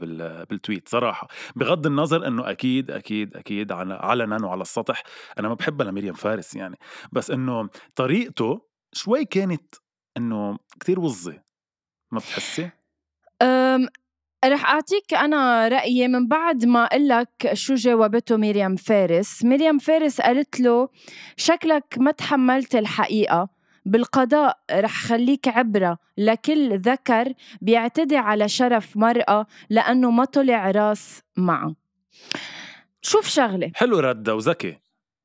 بالتويت 0.44 0.88
صراحة. 0.88 1.28
بغض 1.56 1.86
النظر 1.86 2.26
إنه 2.26 2.50
أكيد 2.50 2.90
أكيد 2.90 3.36
أكيد 3.36 3.72
علنا 3.72 4.46
وعلى 4.46 4.62
السطح. 4.62 5.02
أنا 5.38 5.48
ما 5.48 5.54
بحبها 5.54 5.86
لمريم 5.86 6.14
فارس 6.24 6.56
يعني. 6.56 6.76
بس 7.12 7.30
إنه 7.30 7.68
طريقته 7.96 8.60
شوي 8.92 9.24
كانت 9.24 9.74
إنه 10.16 10.58
كتير 10.80 11.00
وظه 11.00 11.42
ما 12.12 12.18
بتحسي؟ 12.18 12.70
رح 14.44 14.64
أعطيك 14.64 15.14
أنا 15.14 15.68
رأيي 15.68 16.08
من 16.08 16.28
بعد 16.28 16.64
ما 16.64 16.84
أقول 16.84 17.08
لك 17.08 17.50
شو 17.52 17.74
جاوبته 17.74 18.36
مريم 18.36 18.76
فارس. 18.76 19.44
مريم 19.44 19.78
فارس 19.78 20.20
قالت 20.20 20.60
له 20.60 20.88
شكلك 21.36 21.94
ما 21.98 22.10
تحملت 22.10 22.74
الحقيقة. 22.74 23.48
بالقضاء 23.86 24.58
رح 24.70 25.06
خليك 25.06 25.48
عبرة. 25.48 25.98
لكل 26.18 26.78
ذكر 26.78 27.32
بيعتدي 27.60 28.16
على 28.16 28.48
شرف 28.48 28.96
مرأة 28.96 29.46
لأنه 29.70 30.10
ما 30.10 30.24
طلع 30.24 30.70
راس 30.70 31.22
معه. 31.36 31.74
شوف 33.02 33.28
شغلة. 33.28 33.72
حلو 33.74 33.98
ردة 33.98 34.34
وذكي. 34.34 34.83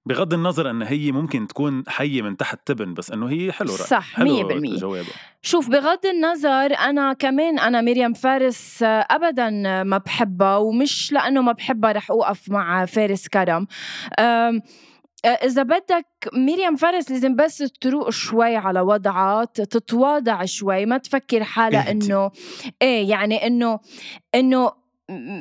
بغض 0.10 0.34
النظر 0.34 0.70
أن 0.70 0.82
هي 0.82 1.12
ممكن 1.12 1.48
تكون 1.48 1.84
حية 1.88 2.22
من 2.22 2.38
تحت 2.38 2.60
تبن 2.66 2.94
بس 2.94 3.12
أنه 3.12 3.30
هي 3.30 3.52
حلو 3.52 3.70
رأي. 3.70 3.88
صح 3.88 4.16
حلو 4.16 4.50
100% 4.50 4.80
جوابها 4.80 5.14
شوف 5.42 5.70
بغض 5.70 6.06
النظر 6.06 6.76
أنا 6.76 7.14
كمان 7.14 7.60
أنا 7.60 7.82
مريم 7.82 8.14
فارس 8.14 8.84
ابدا 8.84 9.50
ما 9.84 9.98
بحبها 9.98 10.58
ومش 10.58 11.12
لأنه 11.12 11.42
ما 11.42 11.52
بحبها 11.52 11.92
رح 11.92 12.12
أوقف 12.12 12.50
مع 12.50 12.86
فارس 12.86 13.28
كرم. 13.28 13.68
إذا 15.26 15.64
بدك 15.64 16.06
مريم 16.34 16.76
فارس 16.76 17.12
لازم 17.12 17.36
بس 17.36 17.58
تروق 17.82 18.10
شوي 18.10 18.56
على 18.56 18.82
وضعها 18.82 19.46
تتواضع 19.46 20.46
شوي 20.46 20.86
ما 20.86 20.98
تفكر 20.98 21.44
حالها 21.44 21.92
إنه 21.92 22.32
إيه 22.82 23.10
يعني 23.10 23.48
إنه 23.48 23.80
إنه 24.36 24.79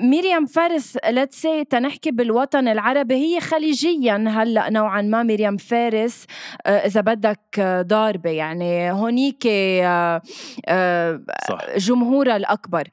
مريم 0.03 0.47
فارس 0.47 0.99
let's 1.09 1.43
say 1.43 1.65
تنحكي 1.65 2.11
بالوطن 2.11 2.69
العربي 2.69 3.15
هي 3.15 3.41
خليجيا 3.41 4.15
هلأ 4.29 4.71
نوعا 4.71 5.03
ما 5.03 5.23
مريم 5.23 5.57
فارس. 5.57 6.27
آه، 6.67 6.87
إذا 6.87 7.01
بدك 7.01 7.41
آه، 7.59 7.83
ضاربة 7.83 8.31
يعني 8.31 8.93
هونيك 8.93 9.47
آه، 9.47 10.23
جمهورها 11.77 12.37
الأكبر. 12.37 12.89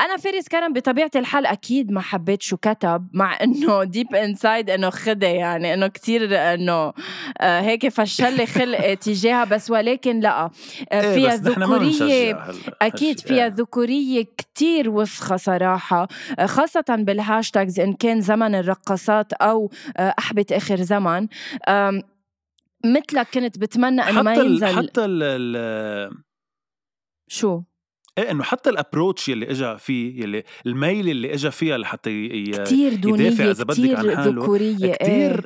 أنا 0.00 0.16
فارس 0.16 0.48
كرم 0.48 0.72
بطبيعة 0.72 1.10
الحال 1.16 1.46
أكيد 1.46 1.92
ما 1.92 2.00
حبيت 2.00 2.42
شو 2.42 2.56
كتب 2.56 3.08
مع 3.12 3.42
إنه 3.42 3.84
deep 3.94 4.14
inside 4.14 4.70
إنه 4.70 4.90
خدي 4.90 5.26
يعني 5.26 5.74
إنه 5.74 5.86
كتير 5.86 6.36
إنه 6.54 6.92
هيك 7.40 7.88
فشل 7.88 8.36
لي 8.36 8.46
خلق 8.46 8.94
تجاهها 9.04 9.44
بس 9.44 9.70
ولكن 9.70 10.20
لأ. 10.20 10.50
إيه، 10.92 11.14
فيها 11.14 11.36
ذكورية 11.36 12.44
أكيد 12.82 13.20
فيها 13.20 13.48
ذكورية 13.48 14.24
كتير 14.38 14.90
وسخة 14.90 15.36
صراحة 15.50 16.08
خاصة 16.44 16.84
بال 16.88 17.06
hashtags 17.06 17.80
إن 17.80 17.92
كان 17.92 18.20
زمن 18.20 18.54
الرقصات 18.54 19.32
أو 19.32 19.70
آه، 19.96 20.14
قحبة 20.18 20.46
آخر 20.52 20.76
زمن 20.76 21.28
مثلك 22.84 23.26
كنت 23.34 23.58
بتمنى 23.58 24.02
إنه 24.02 24.22
ما 24.22 24.34
ينزل 24.34 24.76
حتى 24.76 25.04
ال 25.04 26.10
شو؟ 27.28 27.62
إيه 28.18 28.30
إنه 28.30 28.42
حتى 28.42 28.70
ال 28.70 28.76
approach 28.76 29.28
يلي 29.28 29.50
اجى 29.50 29.78
فيه 29.78 30.22
يلي 30.22 30.44
الميل 30.66 31.08
اللي 31.08 31.34
اجى 31.34 31.50
فيها 31.50 31.78
لحتى 31.78 32.10
ي... 32.10 32.64
كتير 32.64 32.94
دونية 32.94 33.26
يدافع 33.26 33.50
إذا 33.50 33.64
بدك 33.64 33.98
عن 33.98 34.16
حاله 34.16 34.42
ذكورية 34.42 34.92
كتير 34.92 35.34
إيه. 35.34 35.40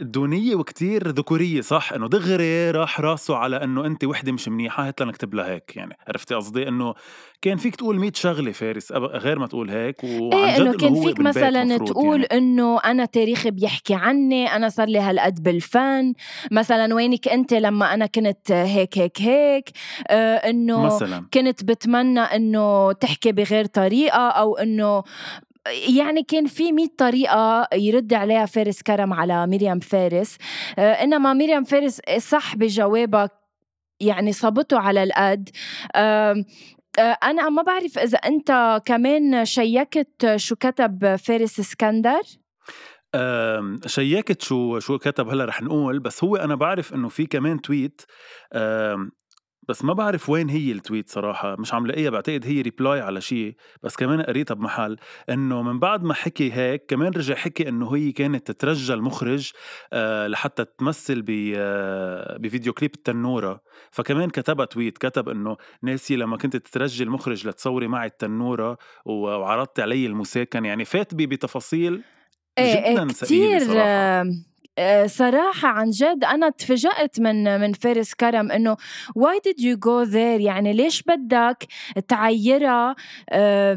دونية 0.00 0.54
وكتير 0.54 1.08
ذكورية 1.08 1.60
صح 1.60 1.92
إنه 1.92 2.08
دغري 2.08 2.70
راح 2.70 3.00
راسه 3.00 3.36
على 3.36 3.64
إنه 3.64 3.86
انت 3.86 4.04
وحدة 4.04 4.32
مش 4.32 4.48
منيحة 4.48 4.88
هات 4.88 5.02
لنكتب 5.02 5.34
لها 5.34 5.50
هيك 5.50 5.76
يعني 5.76 5.96
عرفتي 6.08 6.34
قصدي 6.34 6.68
إنه 6.68 6.94
كان 7.42 7.56
فيك 7.56 7.76
تقول 7.76 7.98
100 7.98 8.12
شغلة 8.14 8.52
فارس 8.52 8.92
غير 8.92 9.38
ما 9.38 9.46
تقول 9.46 9.70
هيك 9.70 10.04
وعن 10.04 10.38
إيه 10.38 10.56
إنه 10.56 10.76
كان 10.76 10.94
فيك 11.02 11.20
مثلا 11.20 11.78
تقول 11.78 12.20
يعني. 12.20 12.38
إنه 12.44 12.78
أنا 12.78 13.04
تاريخي 13.04 13.50
بيحكي 13.50 13.94
عني 13.94 14.56
أنا 14.56 14.68
صار 14.68 14.88
لي 14.88 14.98
هالقد 14.98 15.42
بالفن 15.42 16.14
مثلا 16.50 16.94
وينك 16.94 17.28
أنت 17.28 17.54
لما 17.54 17.94
أنا 17.94 18.06
كنت 18.06 18.52
هيك 18.52 18.98
هيك 18.98 19.22
هيك 19.22 19.70
آه 20.08 20.36
إنه 20.36 20.82
مثلا. 20.86 21.24
كنت 21.34 21.64
بتمنى 21.64 22.20
إنه 22.20 22.92
تحكي 22.92 23.32
بغير 23.32 23.66
طريقة 23.66 24.28
أو 24.28 24.56
إنه 24.56 25.02
يعني 25.96 26.22
كان 26.22 26.46
في 26.46 26.72
100 26.72 26.86
طريقة 26.98 27.68
يرد 27.74 28.14
عليها 28.14 28.46
فارس 28.46 28.82
كرم 28.82 29.12
على 29.12 29.46
مريم 29.46 29.78
فارس. 29.78 30.36
آه، 30.78 30.92
إنما 30.92 31.32
مريم 31.32 31.64
فارس 31.64 32.00
صح 32.18 32.56
بجوابك 32.56 33.30
يعني 34.00 34.32
صابته 34.32 34.78
على 34.78 35.02
القد. 35.02 35.50
آه، 35.96 36.44
أنا 36.98 37.48
ما 37.48 37.62
بعرف 37.62 37.98
إذا 37.98 38.18
أنت 38.18 38.80
كمان 38.86 39.44
شيكت 39.44 40.36
شو 40.36 40.56
كتب 40.56 41.16
فارس 41.16 41.60
إسكندر؟ 41.60 42.22
شيكت 43.86 44.42
شو 44.42 44.78
شو 44.78 44.98
كتب 44.98 45.28
هلا 45.28 45.44
رح 45.44 45.62
نقول 45.62 45.98
بس 45.98 46.24
هو 46.24 46.36
أنا 46.36 46.54
بعرف 46.54 46.94
إنه 46.94 47.08
في 47.08 47.26
كمان 47.26 47.60
tweet 47.60 48.02
بس 49.68 49.84
ما 49.84 49.92
بعرف 49.92 50.28
وين 50.28 50.48
هي 50.50 50.72
ال 50.72 50.78
tweet 50.78 51.10
صراحة 51.10 51.56
مش 51.56 51.74
عم 51.74 51.86
لاقيها 51.86 52.10
بعتقد 52.10 52.46
هي 52.46 52.60
reply 52.60 53.00
على 53.00 53.20
شيء 53.20 53.54
بس 53.82 53.96
كمان 53.96 54.22
قريتها 54.22 54.54
بمحل 54.54 54.96
إنه 55.30 55.62
من 55.62 55.78
بعد 55.78 56.02
ما 56.02 56.14
حكي 56.14 56.52
هيك 56.52 56.86
كمان 56.88 57.12
رجع 57.12 57.34
حكي 57.34 57.68
إنه 57.68 57.96
هي 57.96 58.12
كانت 58.12 58.50
تترجى 58.50 58.92
المخرج 58.94 59.52
آه 59.92 60.26
لحتى 60.26 60.64
تمثل 60.64 61.24
آه 61.56 62.36
بفيديو 62.36 62.72
كليب 62.72 62.94
التنورة. 62.94 63.60
فكمان 63.90 64.30
كتبها 64.30 64.66
تويت 64.66 64.98
كتب 64.98 65.28
إنه 65.28 65.56
ناسي 65.82 66.16
لما 66.16 66.36
كنت 66.36 66.56
تترجي 66.56 67.04
المخرج 67.04 67.48
لتصوري 67.48 67.88
معي 67.88 68.06
التنورة 68.06 68.78
وعرضتي 69.04 69.82
علي 69.82 70.06
المساكن. 70.06 70.64
يعني 70.64 70.84
فات 70.84 71.14
بي 71.14 71.26
بتفاصيل 71.26 72.02
إيه، 72.58 72.94
جدا 72.94 73.06
كتير 73.06 73.60
صراحة. 74.78 75.04
آه، 75.04 75.06
صراحة 75.06 75.68
عن 75.68 75.90
جد 75.90 76.24
أنا 76.24 76.48
تفاجأت 76.48 77.20
من 77.20 77.60
من 77.60 77.72
فارس 77.72 78.14
كرم 78.14 78.52
إنه 78.52 78.76
why 79.18 79.38
did 79.48 79.60
you 79.60 79.76
go 79.76 80.10
there 80.12 80.40
يعني 80.40 80.72
ليش 80.72 81.02
بدك 81.02 81.64
تعيرها 82.08 82.96
آه، 83.30 83.76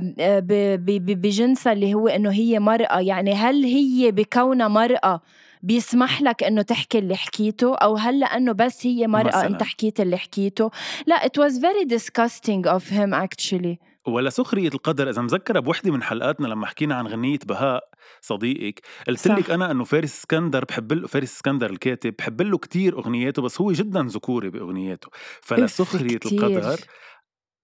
بجنسها 0.98 1.74
اللي 1.74 1.94
هو 1.94 2.08
إنه 2.08 2.32
هي 2.32 2.60
مرأة 2.60 3.00
يعني 3.00 3.34
هل 3.34 3.63
هي 3.63 4.12
بكونها 4.12 4.68
مرأة 4.68 5.22
بيسمح 5.63 6.22
لك 6.22 6.44
إنه 6.44 6.62
تحكي 6.62 7.00
اللي 7.00 7.16
حكيته 7.16 7.75
أو 7.75 7.96
هل 7.98 8.20
لأنه 8.20 8.51
بس 8.51 8.86
هي 8.88 9.08
مرأة 9.08 9.27
مثلاً. 9.27 9.48
أنت 9.48 9.63
حكيت 9.63 10.00
اللي 10.00 10.18
حكيته 10.18 10.72
لا 11.08 11.16
it 11.27 11.39
was 11.42 11.54
very 11.54 11.86
disgusting 11.96 12.66
of 12.70 12.84
him 12.89 13.13
actually 13.13 13.87
ولا 14.07 14.29
سخرية 14.29 14.67
القدر؟ 14.67 15.09
إذا 15.09 15.21
مذكرة 15.21 15.59
بوحدة 15.59 15.91
من 15.91 16.03
حلقاتنا 16.03 16.47
لما 16.47 16.65
حكينا 16.65 16.95
عن 16.95 17.07
غنية 17.07 17.39
بهاء 17.45 17.89
صديقك 18.21 18.81
قلت 19.07 19.27
لك 19.27 19.51
أنا 19.51 19.71
إنه 19.71 19.83
فارس 19.83 20.19
إسكندر 20.19 20.65
بحب 20.65 20.93
له 20.93 21.07
فارس 21.07 21.35
إسكندر 21.35 21.69
الكاتب 21.69 22.15
بحب 22.19 22.41
له 22.41 22.57
كتير 22.57 22.97
أغنياته 22.97 23.41
بس 23.41 23.61
هو 23.61 23.71
جدا 23.71 24.03
ذكوري 24.03 24.49
بأغنياته. 24.49 25.09
فلسخرية 25.41 26.19
القدر 26.25 26.79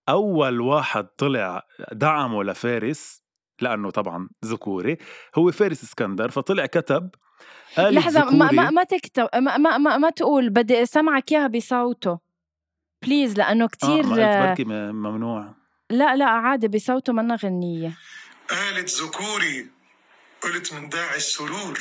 أول 0.09 0.62
واحد 0.62 1.03
طلع 1.03 1.67
دعمه 1.91 2.43
لفارس 2.43 3.23
لأنه 3.62 3.89
طبعا 3.89 4.29
ذكوري 4.45 4.97
هو 5.35 5.51
فارس 5.51 5.83
إسكندر 5.83 6.29
فطلع 6.29 6.65
كتب 6.65 7.09
قال 7.77 7.93
لحظة 7.93 8.31
ما, 8.31 8.51
ما, 8.51 8.69
ما 8.69 8.83
تكتب 8.83 9.29
ما, 9.35 9.57
ما, 9.57 9.77
ما, 9.77 9.97
ما 9.97 10.09
تقول 10.09 10.50
بدي 10.50 10.83
اسمعك 10.83 11.31
إياها 11.31 11.47
بصوته. 11.47 12.19
بليز 13.05 13.38
لأنه 13.38 13.67
كتير 13.67 14.03
آه 14.03 14.47
بركي 14.47 14.63
ممنوع. 14.63 15.62
لا 15.90 16.16
لا 16.16 16.25
عادي 16.25 16.68
بصوته 16.68 17.13
منا 17.13 17.36
غنية. 17.36 17.98
قالت 18.50 18.90
ذكوري 18.90 19.68
قلت 20.42 20.74
من 20.74 20.90
داعي 20.90 21.18
السرور. 21.18 21.80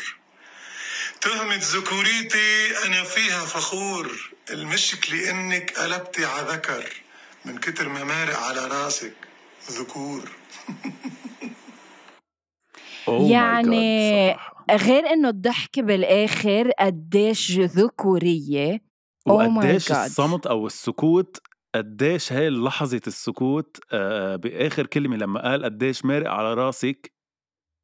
تهمة 1.21 1.61
ذكوريتي 1.61 2.79
أنا 2.87 3.05
فيها 3.05 3.45
فخور. 3.45 4.33
المشكلة 4.51 5.31
إنك 5.31 5.79
قلبتي 5.79 6.25
على 6.25 6.53
ذكر. 6.53 7.03
من 7.45 7.59
كتر 7.59 7.89
ما 7.89 8.05
مارق 8.05 8.39
على 8.39 8.67
راسك 8.67 9.15
ذكور. 9.71 10.31
يعني 13.31 14.37
غير 14.71 15.07
إنه 15.07 15.29
الضحك 15.29 15.81
بالآخر 15.81 16.71
قديش 16.79 17.51
ذكورية. 17.59 18.93
وقديش 19.27 19.93
الصمت 19.93 20.47
أو 20.47 20.67
السكوت 20.67 21.52
قديش 21.75 22.33
هاي 22.33 22.50
لحظة 22.50 23.00
السكوت 23.07 23.81
آه 23.93 24.37
بآخر 24.37 24.87
كلمة 24.87 25.17
لما 25.17 25.43
قال 25.43 25.64
قديش 25.64 26.05
مارق 26.05 26.31
على 26.31 26.55
راسك؟ 26.55 27.12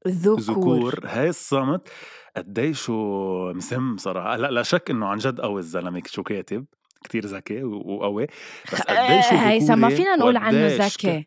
ذكور, 0.09 0.41
ذكور. 0.41 1.01
هاي 1.05 1.29
الصمت 1.29 1.89
قديش 2.37 2.91
مسم 2.91 3.97
صراحة. 3.97 4.37
لا 4.37 4.51
لا 4.51 4.63
شك 4.63 4.91
إنه 4.91 5.07
عن 5.07 5.19
جد 5.19 5.41
قوي 5.41 5.61
الزلمة 5.61 6.03
شو 6.07 6.23
كاتب؟ 6.23 6.67
كتير 7.05 7.27
ذكي 7.27 7.63
وقوي. 7.63 8.27
بس 8.73 8.83
قديش 8.89 9.33
هيثم 9.33 9.79
ما 9.79 9.89
فينا 9.89 10.17
نقول 10.17 10.37
عنه 10.37 10.67
ذكي. 10.67 11.27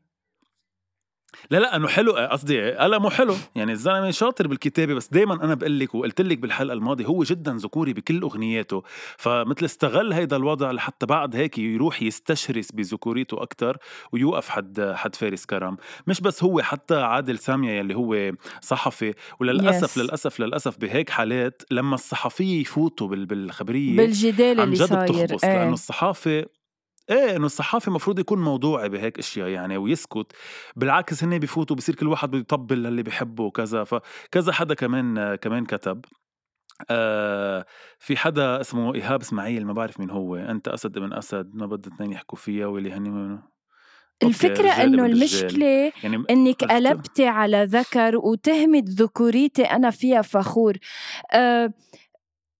لا 1.51 1.57
لا 1.57 1.75
أنه 1.75 1.87
حلو 1.87 2.11
قصدي 2.11 2.71
قلمه 2.71 3.09
حلو. 3.09 3.35
يعني 3.55 3.71
الزلمة 3.71 4.11
شاطر 4.11 4.47
بالكتابة 4.47 4.93
بس 4.93 5.07
دائما 5.07 5.33
أنا 5.43 5.53
بقول 5.53 5.79
لك 5.79 5.95
وقلت 5.95 6.21
لك 6.21 6.37
بالحلقة 6.37 6.73
الماضية 6.73 7.05
هو 7.05 7.23
جدا 7.23 7.53
ذكوري 7.53 7.93
بكل 7.93 8.21
أغنياته. 8.21 8.83
فمثل 9.17 9.65
استغل 9.65 10.13
هيدا 10.13 10.35
الوضع 10.35 10.71
لحتى 10.71 11.05
بعد 11.05 11.35
هيك 11.35 11.57
يروح 11.57 12.01
يستشرس 12.01 12.71
بذكوريته 12.71 13.43
أكثر 13.43 13.77
ويوقف 14.11 14.49
حد 14.49 14.93
حد 14.95 15.15
فارس 15.15 15.45
كرم. 15.45 15.77
مش 16.07 16.21
بس 16.21 16.43
هو 16.43 16.61
حتى 16.61 16.95
عادل 16.95 17.37
سامية 17.37 17.71
يلي 17.71 17.95
هو 17.95 18.31
صحفي. 18.61 19.13
وللأسف 19.39 19.95
yes. 19.95 19.97
للأسف 19.97 20.39
للأسف 20.39 20.77
بهيك 20.77 21.09
حالات 21.09 21.61
لما 21.71 21.95
الصحفية 21.95 22.61
يفوتوا 22.61 23.07
بالخبرية 23.07 23.97
بالجدال 23.97 24.59
اللي 24.59 24.75
صاير. 24.75 25.03
بتخبص. 25.03 25.43
إيه. 25.43 25.57
لأنه 25.57 25.73
الصحافة 25.73 26.45
إيه 27.09 27.35
إنه 27.35 27.45
الصحافي 27.45 27.87
المفروض 27.87 28.19
يكون 28.19 28.41
موضوعي 28.41 28.89
بهيك 28.89 29.19
أشياء 29.19 29.47
يعني 29.47 29.77
ويسكت 29.77 30.31
بالعكس 30.75 31.23
هن 31.23 31.39
بفوتوا 31.39 31.75
بصير 31.75 31.95
كل 31.95 32.07
واحد 32.07 32.29
بده 32.29 32.39
يطبل 32.39 32.83
للي 32.83 33.03
بحبه 33.03 33.43
وكذا. 33.43 33.83
فكذا 33.83 34.51
حدا 34.51 34.73
كمان 34.73 35.35
كمان 35.35 35.65
كتب. 35.65 36.05
آه 36.89 37.65
في 37.99 38.17
حدا 38.17 38.61
اسمه 38.61 38.95
إيهاب 38.95 39.21
إسماعيل 39.21 39.65
ما 39.65 39.73
بعرف 39.73 39.99
مين 39.99 40.09
هو. 40.09 40.35
أنت 40.35 40.67
أسد 40.67 40.99
من 40.99 41.13
أسد 41.13 41.51
ما 41.53 41.65
بدي 41.65 41.89
اثنين 41.89 42.11
يحكوا 42.11 42.37
فيها 42.37 42.65
واللي 42.65 42.91
هني 42.91 43.39
الفكرة 44.23 44.69
إنه 44.69 45.05
المشكلة 45.05 45.91
يعني 46.03 46.23
انك 46.29 46.63
قلبتي 46.63 47.27
على 47.27 47.63
ذكر 47.63 48.17
وتهمت 48.17 48.89
ذكوريتي 48.89 49.63
أنا 49.63 49.89
فيها 49.89 50.21
فخور. 50.21 50.77
آه 51.33 51.73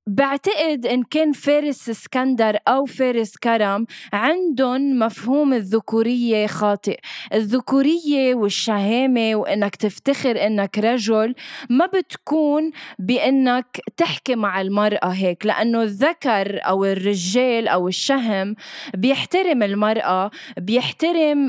بعتقد 0.08 0.86
إن 0.86 1.04
كان 1.04 1.32
فارس 1.32 1.90
اسكندر 1.90 2.58
أو 2.68 2.86
فارس 2.86 3.38
كرم 3.38 3.86
عندهم 4.14 5.00
مفهوم 5.00 5.54
الذكورية 5.54 6.48
خاطئ. 6.48 7.00
الذكورية 7.34 8.36
والشهامة 8.36 9.36
وإنك 9.36 9.76
تفتخر 9.76 10.46
إنك 10.46 10.78
رجل 10.78 11.36
ما 11.70 11.86
بتكون 11.86 12.72
بإنك 13.00 13.80
تحكي 13.98 14.36
مع 14.36 14.62
المرأة 14.62 15.08
هيك 15.08 15.46
لأنه 15.46 15.82
الذكر 15.84 16.60
أو 16.68 16.86
الرجال 16.86 17.68
أو 17.68 17.88
الشهم 17.88 18.56
بيحترم 18.94 19.64
المرأة 19.64 20.32
بيحترم 20.58 21.48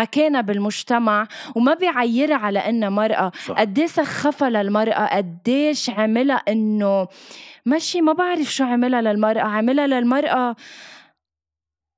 مكانها 0.00 0.40
بالمجتمع 0.40 1.28
وما 1.56 1.74
بيعيرها 1.74 2.36
على 2.36 2.58
إنها 2.58 2.88
مرأة. 2.88 3.32
قديش 3.58 3.90
سخفها 3.90 4.50
للمرأة؟ 4.50 5.16
قديش 5.16 5.90
عملها 5.90 6.36
إنه 6.36 7.06
ماشي 7.66 8.00
ما 8.00 8.12
بعرف 8.12 8.54
شو 8.54 8.64
عملها 8.64 9.00
للمرأة. 9.00 9.40
عملها 9.40 9.86
للمرأة 9.86 10.56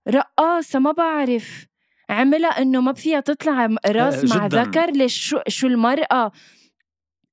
رقاصة 0.09 0.79
ما 0.79 0.93
بعرف. 0.93 1.67
عملها 2.11 2.63
إنه 2.63 2.81
ما 2.81 2.93
فيها 2.93 3.21
تطلع 3.21 3.77
رأس 3.87 4.37
مع 4.37 4.47
ذكر 4.47 4.91
ليش 4.91 5.29
شو, 5.29 5.39
شو 5.49 5.67
المرأة. 5.67 6.33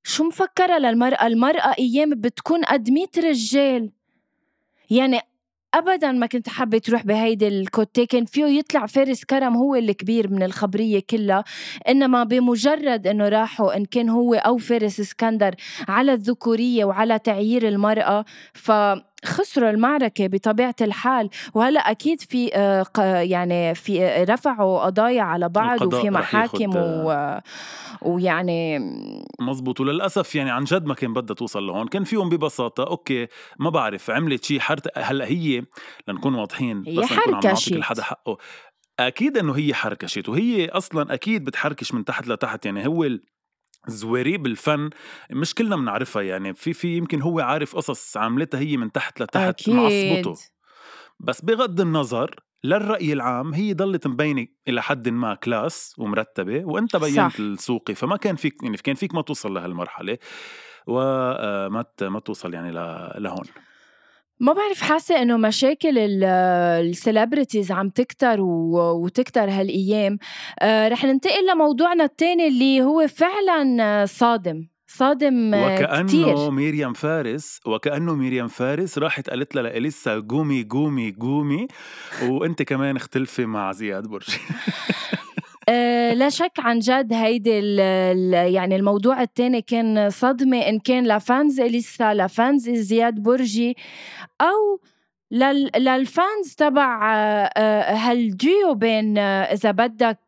شو 0.03 0.23
مفكرة 0.23 0.77
للمرأة؟ 0.77 1.27
المرأة 1.27 1.75
أيام 1.79 2.09
بتكون 2.09 2.63
قد 2.63 2.89
100 2.89 3.07
رجال. 3.17 3.91
يعني 4.89 5.19
ابدا 5.73 6.11
ما 6.11 6.25
كنت 6.25 6.49
حابة 6.49 6.77
تروح 6.77 7.05
بهيدي 7.05 7.47
الكوتي 7.47 8.05
كان 8.05 8.25
فيه 8.25 8.45
يطلع 8.45 8.85
فارس 8.85 9.23
كرم 9.23 9.57
هو 9.57 9.75
الكبير 9.75 10.31
من 10.31 10.43
الخبرية 10.43 11.01
كلها 11.09 11.43
إنما 11.89 12.23
بمجرد 12.23 13.07
إنه 13.07 13.29
راحوا 13.29 13.77
إن 13.77 13.85
كان 13.85 14.09
هو 14.09 14.33
أو 14.33 14.57
فارس 14.57 14.99
إسكندر 14.99 15.55
على 15.87 16.13
الذكورية 16.13 16.85
وعلى 16.85 17.19
تعيير 17.19 17.67
المرأة 17.67 18.25
ف 18.53 18.71
خسروا 19.25 19.69
المعركة 19.69 20.27
بطبيعة 20.27 20.75
الحال. 20.81 21.29
وهلأ 21.53 21.79
أكيد 21.79 22.21
في 22.21 22.55
آه، 22.55 22.85
يعني 23.21 23.75
في 23.75 24.03
آه، 24.03 24.23
رفعوا 24.23 24.85
قضايا 24.85 25.21
على 25.21 25.49
بعض 25.49 25.93
وفي 25.93 26.09
محاكم 26.09 26.75
و... 26.75 27.11
آه، 27.11 27.43
ويعني 28.01 28.79
مزبوط 29.39 29.79
وللأسف 29.79 30.35
يعني 30.35 30.51
عن 30.51 30.63
جد 30.63 30.85
ما 30.85 30.93
كان 30.93 31.13
بدها 31.13 31.35
توصل 31.35 31.67
لهون. 31.67 31.87
كان 31.87 32.03
فيهم 32.03 32.29
ببساطة 32.29 32.83
أوكي 32.83 33.27
ما 33.59 33.69
بعرف 33.69 34.09
عملت 34.09 34.43
شيء 34.43 34.59
حرت 34.59 34.97
هلأ 34.97 35.25
هي 35.25 35.63
لنكون 36.07 36.35
واضحين 36.35 36.83
هي 36.87 36.95
بس 36.95 37.11
نكون 37.11 37.35
عم 37.35 37.41
نعطي 37.43 37.69
كل 37.69 37.83
حدا 37.83 38.03
حقه. 38.03 38.37
أكيد 38.99 39.37
إنه 39.37 39.53
هي 39.53 39.73
حركشت 39.73 40.29
وهي 40.29 40.69
أصلا 40.69 41.13
أكيد 41.13 41.43
بتحركش 41.43 41.93
من 41.93 42.05
تحت 42.05 42.27
لتحت. 42.27 42.65
يعني 42.65 42.87
هو 42.87 43.17
زواريه 43.87 44.37
بالفن 44.37 44.89
مش 45.31 45.55
كلنا 45.55 45.75
بنعرفها 45.75 46.21
يعني 46.21 46.53
في 46.53 46.73
في 46.73 46.97
يمكن 46.97 47.21
هو 47.21 47.39
عارف 47.39 47.75
قصص 47.75 48.17
عملتها 48.17 48.59
هي 48.59 48.77
من 48.77 48.91
تحت 48.91 49.21
لتحت 49.21 49.47
أكيد. 49.61 49.73
معصبته 49.73 50.35
بس 51.19 51.41
بغض 51.41 51.81
النظر 51.81 52.35
للرأي 52.63 53.13
العام 53.13 53.53
هي 53.53 53.73
ضلت 53.73 54.07
مبينة 54.07 54.47
إلى 54.67 54.81
حد 54.81 55.09
ما 55.09 55.35
كلاس 55.35 55.95
ومرتبة 55.97 56.65
وأنت 56.65 56.95
بينت 56.95 57.39
السوقي 57.39 57.95
فما 57.95 58.17
كان 58.17 58.35
فيك 58.35 58.63
يعني 58.63 58.77
كان 58.77 58.95
فيك 58.95 59.15
ما 59.15 59.21
توصل 59.21 59.53
لهالمرحلة 59.53 60.17
وما 60.87 61.85
ما 62.01 62.19
توصل 62.19 62.53
يعني 62.53 62.71
لهون. 63.19 63.45
ما 64.41 64.53
بعرف 64.53 64.81
حاسة 64.81 65.21
إنه 65.21 65.37
مشاكل 65.37 65.97
ال 65.97 66.12
celebrities 66.12 67.71
عم 67.71 67.89
تكتر 67.89 68.41
وتكتر 68.41 69.49
هالأيام. 69.49 70.17
آه 70.59 70.87
رح 70.87 71.05
ننتقل 71.05 71.47
لموضوعنا 71.53 72.03
التاني 72.03 72.47
اللي 72.47 72.81
هو 72.81 73.07
فعلا 73.07 74.05
صادم. 74.05 74.67
صادم 74.87 75.53
وكأنه 75.53 76.07
كتير. 76.07 76.51
ميريام 76.51 76.93
فارس 76.93 77.59
وكأنه 77.65 78.15
ميريام 78.15 78.47
فارس 78.47 78.97
راحت 78.97 79.29
قالت 79.29 79.55
لها 79.55 79.63
لإليسا 79.63 80.19
قومي 80.29 80.67
قومي 80.69 81.15
قومي. 81.21 81.67
وأنت 82.23 82.61
كمان 82.61 82.95
اختلفي 82.95 83.45
مع 83.45 83.71
زياد 83.71 84.07
برجي 84.07 84.37
آه، 85.73 86.13
لا 86.13 86.29
شك 86.29 86.51
عن 86.59 86.79
جد 86.79 87.13
هيدي 87.13 87.75
يعني 88.53 88.75
الموضوع 88.75 89.21
الثاني 89.21 89.61
كان 89.61 90.09
صدمة 90.09 90.57
إن 90.57 90.79
كان 90.79 91.07
ل 91.07 91.18
fans 91.18 91.59
إليسا 91.59 92.13
ل 92.13 92.25
fans 92.25 92.69
زياد 92.69 93.15
برجي 93.15 93.75
لل 95.31 95.73
fans 95.73 96.55
تبع 96.57 97.15
آه، 97.15 97.49
آه، 97.57 97.95
هالديو 97.95 98.73
بين 98.73 99.17
آه، 99.17 99.43
إذا 99.43 99.71
بدك 99.71 100.19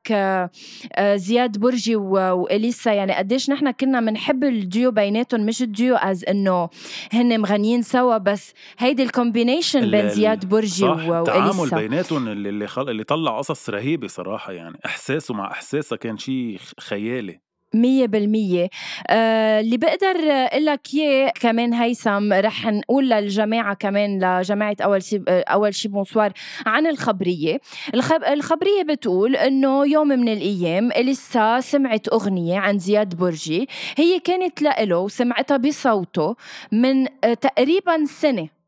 زياد 1.15 1.57
برجي 1.57 1.95
وإليسا؟ 1.95 2.91
يعني 2.91 3.13
قديش 3.13 3.49
نحن 3.49 3.71
كنا 3.71 4.01
بنحب 4.01 4.43
الديو 4.43 4.91
بيناتهم 4.91 5.45
مش 5.45 5.61
ال 5.61 5.70
duo 5.70 5.95
as 5.95 6.25
إنه 6.25 6.69
هن 7.13 7.39
مغنيين 7.39 7.81
سوا 7.81 8.17
بس 8.17 8.53
هيدي 8.77 9.03
ال 9.03 9.11
combination 9.11 9.91
بين 9.91 10.09
زياد 10.09 10.45
برجي 10.45 10.85
واليسا 10.85 11.19
التعامل 11.19 11.69
بيناتهم 11.69 12.27
اللي 12.27 12.49
اللي, 12.49 12.67
خل... 12.67 12.89
اللي 12.89 13.03
طلع 13.03 13.37
قصص 13.37 13.69
رهيبة 13.69 14.07
صراحة 14.07 14.53
يعني 14.53 14.79
إحساسه 14.85 15.33
مع 15.33 15.51
إحساسها 15.51 15.95
كان 15.95 16.17
شيء 16.17 16.59
خيالي. 16.79 17.42
مية 17.73 18.05
بالمية. 18.05 18.69
آه 19.07 19.59
اللي 19.59 19.77
بقدر 19.77 20.17
لك 20.57 20.81
إياه 20.93 21.31
كمان 21.41 21.73
هيثم 21.73 22.33
رح 22.33 22.67
نقول 22.67 23.09
للجماعة 23.09 23.73
كمان 23.73 24.19
لجماعة 24.23 24.75
أول 24.81 25.03
شي 25.03 25.21
أول 25.27 25.75
شي 25.75 25.87
بونسوار 25.87 26.33
عن 26.65 26.87
الخبرية. 26.87 27.59
الخب... 27.93 28.23
الخبرية 28.23 28.83
بتقول 28.83 29.35
إنه 29.35 29.85
يوم 29.85 30.07
من 30.07 30.29
الأيام 30.29 30.91
إليسا 30.91 31.59
سمعت 31.59 32.07
أغنية 32.07 32.57
عن 32.59 32.79
زياد 32.79 33.15
برجي. 33.15 33.67
هي 33.97 34.19
كانت 34.19 34.61
لإله 34.61 34.97
وسمعتها 34.97 35.57
بصوته 35.57 36.35
من 36.71 37.07
تقريبا 37.41 38.05
سنة. 38.05 38.62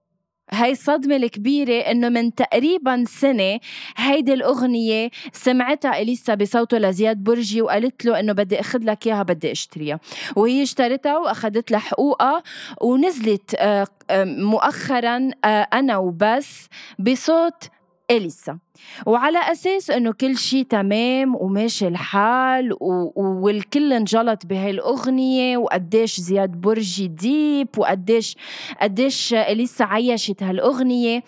هاي 0.51 0.71
الصدمة 0.71 1.15
الكبيرة 1.15 1.73
إنه 1.73 2.09
من 2.09 2.35
تقريبا 2.35 3.03
سنة 3.07 3.59
هيدي 3.97 4.33
الأغنية 4.33 5.09
سمعتها 5.33 6.01
إليسا 6.01 6.35
بصوته 6.35 6.77
لزياد 6.77 7.17
برجي 7.17 7.61
وقالت 7.61 8.05
له 8.05 8.19
إنه 8.19 8.33
بدي 8.33 8.59
أخذ 8.59 8.79
لك 8.83 9.07
إياها 9.07 9.23
بدي 9.23 9.51
أشتريها. 9.51 9.99
وهي 10.35 10.63
اشترتها 10.63 11.17
وأخذت 11.17 11.71
لها 11.71 11.79
حقوقها 11.79 12.43
ونزلت 12.81 13.55
آه، 13.55 13.87
آه، 14.09 14.23
مؤخرا 14.23 15.31
آه، 15.45 15.67
أنا 15.73 15.97
وبس 15.97 16.67
بصوت 16.99 17.63
إليسا 18.11 18.59
وعلى 19.05 19.39
أساس 19.51 19.89
إنه 19.89 20.11
كل 20.13 20.37
شيء 20.37 20.63
تمام 20.63 21.35
وماشي 21.35 21.87
الحال 21.87 22.73
و... 22.73 23.11
والكل 23.15 23.93
انجلط 23.93 24.45
بهاي 24.45 24.69
الأغنية 24.69 25.57
وقديش 25.57 26.19
زياد 26.19 26.51
برجي 26.51 27.07
ديب 27.07 27.67
وقديش 27.77 28.37
قديش 28.81 29.33
إليسا 29.33 29.83
عيشت 29.83 30.43
هالأغنية 30.43 31.23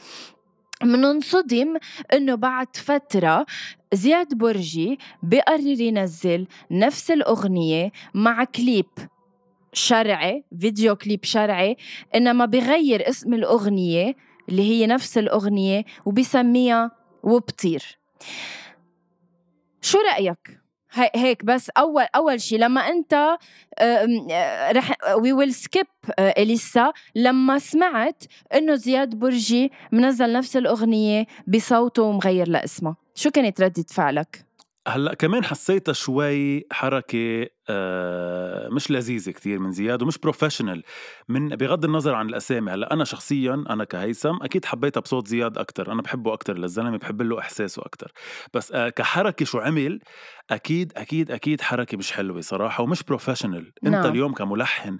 مننصدم 0.83 1.77
إنه 2.13 2.35
بعد 2.35 2.75
فترة 2.75 3.45
زياد 3.93 4.33
برجي 4.33 4.99
بقرر 5.23 5.81
ينزل 5.81 6.47
نفس 6.71 7.11
الأغنية 7.11 7.91
مع 8.13 8.43
كليب 8.43 8.85
شرعي 9.73 10.43
فيديو 10.59 10.95
كليب 10.95 11.23
شرعي 11.23 11.77
إنما 12.15 12.45
بغير 12.45 13.09
اسم 13.09 13.33
الأغنية 13.33 14.15
اللي 14.49 14.61
هي 14.61 14.87
نفس 14.87 15.17
الأغنية 15.17 15.85
وبسميها 16.05 16.91
وبطير. 17.23 17.99
شو 19.81 19.97
رأيك؟ 19.97 20.59
هيك 21.15 21.45
بس 21.45 21.69
أول 21.69 22.05
أول 22.15 22.41
شيء 22.41 22.59
لما 22.59 22.81
أنت 22.81 23.37
رح 24.71 24.91
we 25.15 25.33
will 25.33 25.53
skip 25.53 25.87
إليسا. 26.19 26.91
لما 27.15 27.59
سمعت 27.59 28.23
إنه 28.53 28.75
زياد 28.75 29.15
برجي 29.15 29.71
منزل 29.91 30.33
نفس 30.33 30.57
الأغنية 30.57 31.25
بصوته 31.47 32.03
ومغير 32.03 32.49
لاسمها 32.49 32.95
شو 33.15 33.29
كانت 33.29 33.61
ردة 33.61 33.85
فعلك؟ 33.89 34.46
هلأ 34.87 35.13
كمان 35.13 35.43
حسيتها 35.43 35.93
شوي 35.93 36.65
حركة 36.71 37.47
آه 37.69 38.69
مش 38.69 38.91
لذيذة 38.91 39.31
كتير 39.31 39.59
من 39.59 39.71
زياد 39.71 40.03
ومش 40.03 40.17
professional 40.17 40.83
من 41.29 41.49
بغض 41.49 41.85
النظر 41.85 42.15
عن 42.15 42.29
الأسامي 42.29 42.71
هلأ 42.71 42.93
أنا 42.93 43.03
شخصيا 43.03 43.63
أنا 43.69 43.83
كهيثم 43.83 44.35
أكيد 44.41 44.65
حبيتها 44.65 45.01
بصوت 45.01 45.27
زياد 45.27 45.57
أكتر 45.57 45.91
أنا 45.91 46.01
بحبه 46.01 46.33
أكتر 46.33 46.57
للزلمة 46.57 46.97
بحب 46.97 47.21
له 47.21 47.39
إحساسه 47.39 47.81
أكتر. 47.81 48.11
بس 48.53 48.71
آه 48.71 48.89
كحركة 48.89 49.45
شو 49.45 49.59
عمل 49.59 49.99
أكيد 50.51 50.93
أكيد 50.97 51.31
أكيد 51.31 51.61
حركة 51.61 51.97
مش 51.97 52.11
حلوة 52.11 52.41
صراحة 52.41 52.83
ومش 52.83 53.03
professional 53.03 53.71
أنت 53.85 53.93
نعم. 53.93 54.11
اليوم 54.11 54.33
كملحن 54.33 54.99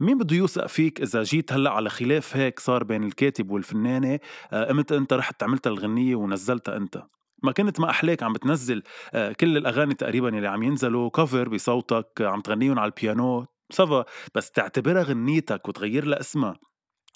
مين 0.00 0.18
بده 0.18 0.36
يوثق 0.36 0.66
فيك 0.66 1.00
إذا 1.00 1.22
جيت 1.22 1.52
هلأ 1.52 1.70
على 1.70 1.90
خلاف 1.90 2.36
هيك 2.36 2.60
صار 2.60 2.84
بين 2.84 3.04
الكاتب 3.04 3.50
والفنانة؟ 3.50 4.18
آه 4.52 4.70
إمتى 4.70 4.96
أنت 4.96 5.12
رحت 5.12 5.42
عملت 5.42 5.66
الغنية 5.66 6.14
ونزلتها 6.14 6.76
أنت؟ 6.76 7.02
ما 7.42 7.52
كنت 7.52 7.80
ما 7.80 7.90
أحلاك 7.90 8.22
عم 8.22 8.32
بتنزل 8.32 8.82
آه، 9.14 9.32
كل 9.32 9.56
الأغاني 9.56 9.94
تقريبا 9.94 10.28
اللي 10.28 10.48
عم 10.48 10.62
ينزلوا 10.62 11.10
كفر 11.10 11.48
بصوتك 11.48 12.06
عم 12.20 12.40
تغنيهم 12.40 12.78
على 12.78 12.92
البيانو 12.96 13.46
سافا. 13.70 14.04
بس 14.34 14.50
تعتبرها 14.50 15.02
غنيتك 15.02 15.68
وتغير 15.68 16.04
لها 16.04 16.20
اسمها 16.20 16.54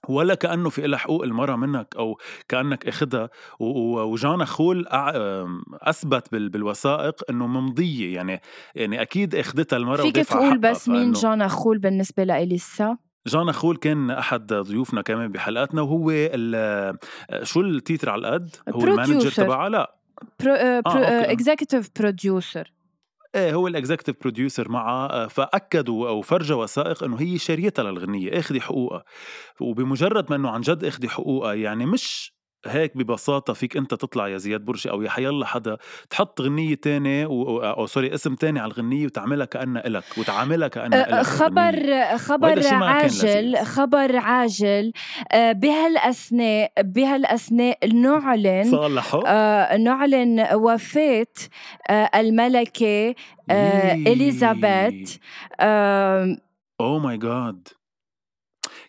ولا 0.09 0.35
كأنه 0.35 0.71
في 0.71 0.87
لها 0.87 0.99
حقوق 0.99 1.23
المرأة 1.23 1.57
منك 1.57 1.95
أو 1.99 2.19
كأنك 2.49 2.89
أخدها. 2.89 3.31
وجانا 3.61 4.45
خول 4.45 4.87
أثبت 5.83 6.35
بالوثائق 6.35 7.15
أنه 7.31 7.47
ممضية. 7.47 8.15
يعني 8.15 8.41
يعني 8.75 9.03
أكيد 9.03 9.35
أخدتها 9.35 9.77
المرأة 9.77 10.03
فيك 10.03 10.17
تقول 10.17 10.59
بس 10.59 10.89
مين 10.89 11.13
جانا 11.13 11.49
خول 11.49 11.79
بالنسبة 11.79 12.25
لإليسا؟ 12.25 12.97
جانا 13.27 13.53
خول 13.53 13.77
كان 13.77 14.11
أحد 14.11 14.53
ضيوفنا 14.53 15.03
كمان 15.03 15.33
بحلقاتنا 15.33 15.83
وهو 15.83 16.11
شو 17.43 17.61
التيتر 17.61 18.11
على 18.11 18.29
القد 18.29 18.57
هو 18.69 18.85
المانجر 18.85 19.31
تبعها؟ 19.31 19.69
لا. 19.69 19.96
اكزيكتيف 20.47 21.91
بروديوسر 22.01 22.73
إيه 23.35 23.55
هو 23.55 23.69
الاكزكتيف 23.69 24.17
بروديوسر 24.21 24.69
معها 24.69 25.29
فأكدوا 25.29 26.09
أو 26.09 26.23
فرجوا 26.23 26.63
وثائق 26.63 27.05
إنه 27.05 27.21
هي 27.21 27.39
شاريتها 27.39 27.83
للغنية 27.83 28.39
إخذي 28.39 28.61
حقوقها. 28.61 29.05
وبمجرد 29.61 30.31
ما 30.31 30.37
إنه 30.37 30.51
عن 30.51 30.61
جد 30.61 30.85
إخذي 30.85 31.09
حقوقها 31.09 31.55
يعني 31.55 31.87
مش 31.87 32.36
هيك 32.67 32.97
ببساطة 32.97 33.53
فيك 33.53 33.77
أنت 33.77 33.95
تطلع 33.95 34.29
يا 34.29 34.39
زياد 34.39 34.61
برشي 34.61 34.91
أو 34.91 35.03
يا 35.03 35.11
حيلا 35.11 35.47
حدا 35.47 35.77
تحط 36.11 36.41
غنية 36.41 36.75
تانية 36.75 37.27
و... 37.27 37.59
أو 37.61 37.87
سوري 37.87 38.15
اسم 38.15 38.35
تاني 38.35 38.61
على 38.61 38.73
الغنية 38.73 39.07
وتعملها 39.07 39.47
كأنها 39.47 39.87
إلك 39.87 40.05
وتعاملها 40.19 40.69
كأنها 40.69 41.09
إلك 41.09 41.27
خبر 41.27 42.17
خبر 42.17 42.67
عاجل 42.67 43.57
خبر 43.57 44.17
عاجل 44.17 44.93
بهالأثناء 45.35 46.73
بهالأثناء 46.79 47.79
نعلن 47.95 48.65
صالحوا 48.71 49.23
آه 49.27 49.77
نعلن 49.77 50.47
وفاة 50.55 51.27
آه 51.91 52.11
الملكة 52.15 53.15
آه 53.51 53.93
إليزابيث 53.93 55.17
أوه 56.81 56.99
ماي 56.99 57.19
جاد 57.19 57.69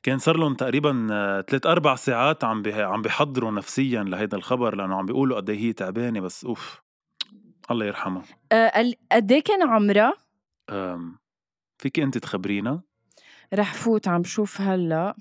كان 0.07 0.19
صار 0.19 0.37
لهم 0.37 0.53
تقريبا 0.53 1.07
ثلاث 1.49 1.65
أربع 1.65 1.95
ساعات 1.95 2.43
عم 2.43 2.63
عم 2.67 3.01
بيحضروا 3.01 3.51
نفسيا 3.51 4.03
لهيدا 4.03 4.37
الخبر 4.37 4.75
لأنه 4.75 4.95
عم 4.95 5.05
بيقولوا 5.05 5.37
قد 5.37 5.49
إيه 5.49 5.59
هي 5.59 5.73
تعبانة 5.73 6.19
بس 6.19 6.45
أوف 6.45 6.81
الله 7.71 7.85
يرحمها 7.85 8.23
أه 8.51 8.93
قد 9.11 9.31
إيه 9.31 9.43
كان 9.43 9.69
عمرها؟ 9.69 10.13
فيك 11.77 11.99
انت 11.99 12.17
تخبرينا؟ 12.17 12.81
رح 13.53 13.73
فوت 13.73 14.07
عم 14.07 14.23
شوف 14.23 14.61
هلأ 14.61 15.09
آه، 15.09 15.15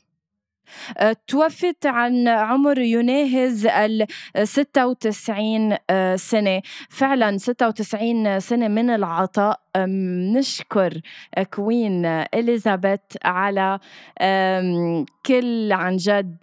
توفت 1.27 1.87
عن 1.87 2.29
عمر 2.29 2.79
يناهز 2.79 3.67
ال 3.67 4.07
96 4.45 5.77
آه، 5.91 6.17
سنة. 6.17 6.63
فعلا 6.91 7.37
96 7.39 8.41
سنة 8.41 8.69
من 8.69 8.91
العطاء. 8.91 9.61
نشكر 10.37 11.01
كوين 11.55 12.07
إليزابيث 12.07 13.01
على 13.25 13.79
كل 15.27 15.73
عن 15.73 15.97
جد 15.97 16.37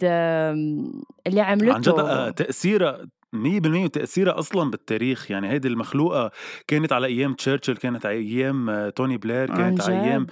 اللي 1.27 1.41
عملته 1.41 1.73
عن 1.73 1.81
جد 1.81 2.33
تأثيرها 2.33 3.05
مية 3.33 3.59
بالمية 3.59 3.83
وتأثيرها 3.83 4.39
أصلا 4.39 4.71
بالتاريخ. 4.71 5.31
يعني 5.31 5.49
هيدي 5.49 5.67
المخلوقة 5.67 6.31
كانت 6.67 6.93
على 6.93 7.07
أيام 7.07 7.33
تشرشل 7.33 7.77
كانت 7.77 8.05
على 8.05 8.15
أيام 8.15 8.89
توني 8.89 9.17
بلير 9.17 9.47
كانت 9.47 9.81
على 9.81 10.01
أيام 10.01 10.27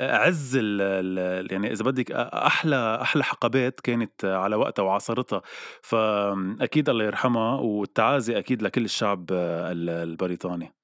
عز 0.00 0.58
ال 0.60 1.52
يعني 1.52 1.72
إذا 1.72 1.84
بدك 1.84 2.12
أحلى 2.12 2.98
أحلى 3.02 3.24
حقبات 3.24 3.80
كانت 3.80 4.24
على 4.24 4.56
وقتها 4.56 4.82
وعصرتها. 4.82 5.42
فأكيد 5.82 6.88
الله 6.88 7.04
يرحمها 7.04 7.60
والتعازي 7.60 8.38
أكيد 8.38 8.62
لكل 8.62 8.84
الشعب 8.84 9.26
البريطاني. 9.30 10.79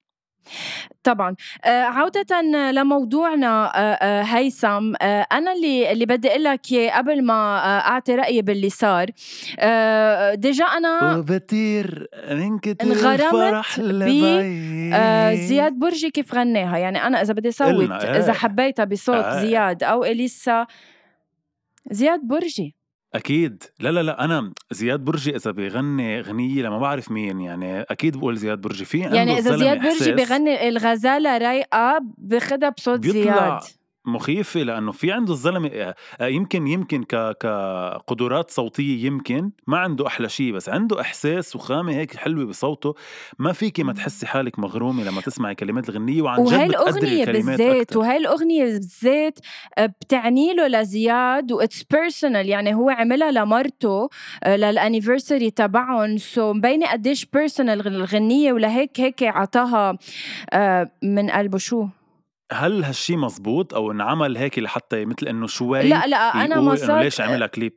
طبعا. 1.03 1.37
آه، 1.65 1.83
عودة 1.83 2.43
لموضوعنا 2.73 3.73
آه، 3.75 3.79
آه، 3.79 4.23
هيثم 4.23 4.95
أنا 5.33 5.53
اللي 5.53 5.93
اللي 5.93 6.07
بدي 6.07 6.29
أقول 6.29 6.45
لك 6.45 6.75
قبل 6.95 7.25
ما 7.25 7.59
أعطي 7.81 8.15
رأيي 8.15 8.43
باللي 8.43 8.71
صار. 8.71 9.07
ديجا 10.35 10.65
أنا 10.65 11.17
وبطير 11.17 12.07
من 12.31 12.59
كتر 12.59 12.87
انغرمت 12.87 13.65
زياد 15.35 15.73
برجي 15.73 16.11
كيف 16.11 16.35
غناها؟ 16.35 16.79
يعني 16.79 17.07
أنا 17.07 17.23
إذا 17.23 17.33
بدي 17.35 17.51
صوت 17.51 17.91
إذا 17.91 18.33
حبيتها 18.33 18.85
بصوت 18.85 19.25
زياد 19.27 19.83
أو 19.83 20.05
إليسا 20.05 20.67
زياد 21.91 22.21
برجي. 22.21 22.76
أكيد. 23.17 23.63
لا 23.81 23.89
لا 23.89 24.03
لا 24.03 24.25
أنا 24.25 24.53
زياد 24.71 25.01
برجي 25.01 25.37
إذا 25.37 25.51
بيغني 25.51 26.21
غنيه 26.21 26.63
لما 26.63 26.79
بعرف 26.79 27.11
مين 27.11 27.41
يعني 27.41 27.81
أكيد 27.81 28.17
بقول 28.17 28.37
زياد 28.37 28.61
برجي. 28.61 28.85
في 28.85 28.99
يعني 28.99 29.39
إذا 29.39 29.57
زياد 29.57 29.83
برجي 29.83 30.13
بيغني 30.13 30.69
الغزالة 30.69 31.39
رايقة 31.39 31.99
باخدها 32.19 32.69
بصوت 32.69 33.07
زياد. 33.07 33.61
مخيفة 34.07 34.61
لأنه 34.61 34.93
في 34.93 35.13
عنده 35.13 35.33
الزلمة 35.33 35.69
آه، 35.69 35.95
آه، 36.21 36.27
يمكن 36.27 36.67
يمكن 36.67 37.05
كقدرات 37.05 38.51
صوتية 38.51 39.07
يمكن 39.07 39.51
ما 39.67 39.79
عنده 39.79 40.07
أحلى 40.07 40.29
شيء 40.29 40.53
بس 40.53 40.69
عنده 40.69 41.01
إحساس 41.01 41.57
وخامة 41.57 41.93
هيك 41.93 42.17
حلوة 42.17 42.45
بصوته 42.45 42.95
ما 43.39 43.53
فيكي 43.53 43.83
ما 43.83 43.93
تحسي 43.93 44.27
حالك 44.27 44.59
مغرومة 44.59 45.05
لما 45.05 45.21
تسمعي 45.21 45.55
كلمات 45.55 45.89
الغنية 45.89 46.23
وعن 46.23 46.45
جد 46.45 46.69
بتقدري 46.69 47.21
الكلمات 47.23 47.59
بالذات 47.61 47.97
وهي 47.97 48.17
الأغنية 48.17 48.65
بالذات 48.65 49.39
آه، 49.79 49.87
بتعني 49.87 50.55
له 50.55 50.67
لزياد 50.67 51.53
و 51.53 51.59
it's 51.59 51.83
personal 51.83 52.49
يعني 52.49 52.75
هو 52.75 52.91
عملها 52.91 53.31
لمرته 53.31 54.09
لل 54.47 54.63
anniversary 54.63 55.51
تبعهم 55.51 56.17
so 56.17 56.53
مبينة 56.53 56.93
قديش 56.93 57.25
personal 57.25 57.87
الغنية 57.87 58.53
ولهيك 58.53 59.01
هيك 59.01 59.23
عطاها 59.23 59.99
من 61.03 61.31
قلبه 61.31 61.59
شو؟ 61.59 61.87
هل 62.53 62.85
هالشي 62.85 63.17
مزبوط 63.17 63.75
أو 63.75 63.93
انعمل 63.93 64.37
هيك 64.37 64.59
لحتى 64.59 65.05
مثل 65.05 65.29
إنه 65.29 65.47
شوي 65.47 65.89
لا 65.89 66.07
لا 66.07 66.17
أنا 66.17 66.61
مصادر 66.61 67.01
ليش 67.01 67.21
عملها 67.21 67.47
كليب؟ 67.47 67.73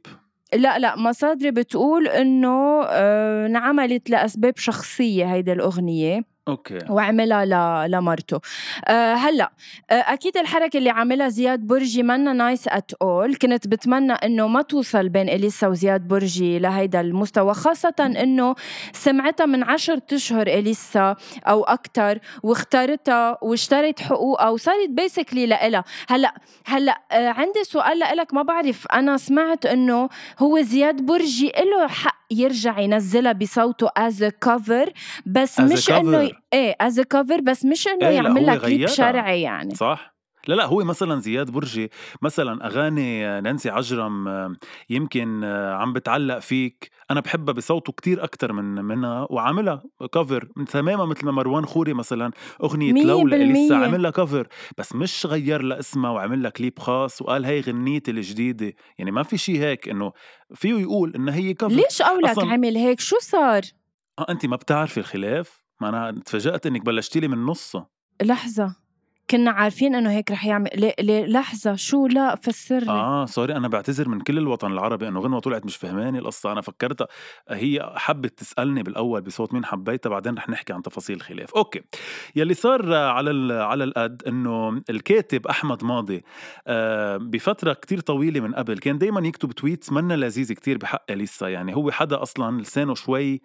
لا 0.53 0.79
لا 0.79 0.95
مصادري 0.95 1.51
بتقول 1.51 2.07
إنه 2.07 2.83
آه، 2.83 3.45
انعملت 3.45 4.09
لأسباب 4.09 4.57
شخصية 4.57 5.33
هيدي 5.33 5.51
الأغنية. 5.53 6.21
أوكي. 6.49 6.79
وعملها 6.89 7.87
لمرته. 7.87 8.39
أه 8.87 9.13
هلأ 9.13 9.51
أه 9.91 9.93
أكيد 9.93 10.37
الحركة 10.37 10.77
اللي 10.77 10.89
عاملها 10.89 11.29
زياد 11.29 11.59
برجي 11.59 12.03
منا 12.03 12.33
nice 12.33 12.67
at 12.67 12.91
all 13.01 13.35
كنت 13.35 13.67
بتمنى 13.67 14.13
إنه 14.13 14.47
ما 14.47 14.61
توصل 14.61 15.09
بين 15.09 15.29
إليسا 15.29 15.67
وزياد 15.67 16.07
برجي 16.07 16.59
لهيدا 16.59 17.01
المستوى 17.01 17.53
خاصة 17.53 17.93
إنه 17.99 18.55
سمعتها 18.93 19.45
من 19.45 19.63
عشرة 19.63 20.01
أشهر 20.13 20.47
إليسا 20.47 21.15
أو 21.47 21.63
أكثر 21.63 22.19
واختارتها 22.43 23.37
واشترت 23.41 23.99
حقوقها 23.99 24.49
وصارت 24.49 24.89
basically 24.89 25.45
لإلها. 25.45 25.83
هلأ 26.09 26.33
هلأ 26.65 27.01
أه 27.11 27.27
عندي 27.29 27.63
سؤال 27.63 27.99
لإلك 27.99 28.33
ما 28.33 28.41
بعرف 28.41 28.87
أنا 28.93 29.17
سمعت 29.17 29.65
إنه 29.65 30.09
هو 30.39 30.61
زياد 30.61 31.01
برجي 31.05 31.51
له 31.57 31.87
حق 31.87 32.18
يرجع 32.31 32.79
ينزلها 32.79 33.31
بصوته 33.31 33.89
as 33.97 34.23
cover 34.23 34.93
بس 35.25 35.59
مش 35.59 35.89
إنه 35.89 36.31
إيه 36.53 36.75
as 36.81 36.99
cover 36.99 37.41
بس 37.41 37.65
مش 37.65 37.87
إنه 37.87 38.07
إيه 38.07 38.15
يعمل 38.15 38.45
لها 38.45 38.55
كليب 38.55 38.87
شرعي 38.87 39.41
يعني. 39.41 39.75
صح؟ 39.75 40.18
لا 40.49 40.55
لا 40.55 40.65
هو 40.65 40.83
مثلا 40.83 41.19
زياد 41.19 41.51
برجي 41.51 41.91
مثلا 42.21 42.65
أغاني 42.65 43.41
نانسي 43.41 43.69
عجرم 43.69 44.27
يمكن 44.89 45.43
عم 45.43 45.93
بتعلق 45.93 46.39
فيك. 46.39 46.91
أنا 47.11 47.19
بحبها 47.19 47.53
بصوته 47.53 47.93
كتير 47.93 48.23
أكتر 48.23 48.53
من 48.53 48.65
منها 48.65 49.27
وعاملها 49.29 49.83
cover 50.13 50.49
تماما 50.67 51.05
مثل 51.05 51.25
ما 51.25 51.31
مروان 51.31 51.65
خوري 51.65 51.93
مثلا 51.93 52.31
أغنية 52.63 53.03
لولا 53.03 53.35
لسه 53.35 53.75
عامل 53.75 54.01
لها 54.01 54.11
cover 54.11 54.47
بس 54.77 54.95
مش 54.95 55.25
غير 55.25 55.61
لها 55.61 55.79
اسمها 55.79 56.11
وعمل 56.11 56.43
لها 56.43 56.51
كليب 56.51 56.79
خاص 56.79 57.21
وقال 57.21 57.45
هي 57.45 57.61
غنيتي 57.61 58.11
الجديدة. 58.11 58.73
يعني 58.97 59.11
ما 59.11 59.23
في 59.23 59.37
شيء 59.37 59.59
هيك 59.59 59.89
إنه 59.89 60.11
فيه 60.55 60.73
يقول 60.73 61.15
إنها 61.15 61.35
هي 61.35 61.53
cover 61.53 61.71
ليش 61.71 62.01
قولك 62.01 62.39
عمل 62.39 62.77
هيك؟ 62.77 62.99
شو 62.99 63.15
صار؟ 63.19 63.61
آه 64.19 64.25
أنت 64.29 64.45
ما 64.45 64.55
بتعرفي 64.55 64.99
الخلاف؟ 64.99 65.63
ما 65.81 65.89
أنا 65.89 66.21
تفاجأت 66.25 66.65
إنك 66.65 66.85
بلشتي 66.85 67.19
لي 67.19 67.27
من 67.27 67.45
نصه. 67.45 67.87
لحظة. 68.21 68.88
كنا 69.31 69.51
عارفين 69.51 69.95
إنه 69.95 70.11
هيك 70.11 70.31
رح 70.31 70.45
يعمل. 70.45 70.69
ليه, 70.75 70.93
ليه 70.99 71.25
لحظة 71.25 71.75
شو 71.75 72.07
لا 72.07 72.35
فسر 72.35 72.79
لي. 72.79 72.91
آه 72.91 73.25
sorry 73.25 73.55
أنا 73.55 73.67
بعتذر 73.67 74.09
من 74.09 74.19
كل 74.19 74.37
الوطن 74.37 74.71
العربي 74.71 75.07
إنه 75.07 75.19
غنوة 75.19 75.39
طلعت 75.39 75.65
مش 75.65 75.75
فهماني 75.75 76.19
القصة. 76.19 76.51
أنا 76.51 76.61
فكرتها 76.61 77.07
هي 77.49 77.93
حبت 77.95 78.39
تسألني 78.39 78.83
بالأول 78.83 79.21
بصوت 79.21 79.53
مين 79.53 79.65
حبيتها 79.65 80.09
بعدين 80.09 80.35
رح 80.35 80.49
نحكي 80.49 80.73
عن 80.73 80.81
تفاصيل 80.81 81.15
الخلاف 81.15 81.53
okay. 81.55 81.81
يلي 82.35 82.53
صار 82.53 82.93
على 82.93 83.53
على 83.53 83.83
القد 83.83 84.23
إنه 84.27 84.81
الكاتب 84.89 85.47
أحمد 85.47 85.83
ماضي 85.83 86.23
آه 86.67 87.17
بفترة 87.17 87.73
كتير 87.73 87.99
طويلة 87.99 88.39
من 88.39 88.53
قبل 88.55 88.77
كان 88.77 88.97
دائما 88.97 89.27
يكتب 89.27 89.51
tweets 89.51 89.91
منا 89.91 90.13
لذيذ 90.13 90.53
كتير 90.53 90.77
بحق 90.77 91.11
لسه 91.11 91.47
يعني 91.47 91.75
هو 91.75 91.91
حدا 91.91 92.21
أصلا 92.21 92.61
لسانه 92.61 92.95
شوي 92.95 93.41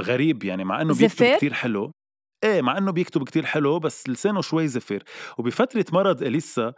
غريب 0.00 0.44
يعني 0.44 0.64
مع 0.64 0.82
إنه 0.82 0.94
بيكتب 0.94 1.36
كتير 1.36 1.52
حلو. 1.52 1.92
إيه 2.44 2.62
مع 2.62 2.78
إنه 2.78 2.90
بيكتب 2.90 3.24
كتير 3.24 3.46
حلو 3.46 3.78
بس 3.78 4.08
لسانه 4.08 4.40
شوي 4.40 4.68
زفر 4.68 5.02
وبفترة 5.38 5.84
مرض 5.92 6.22
أليسا 6.22 6.72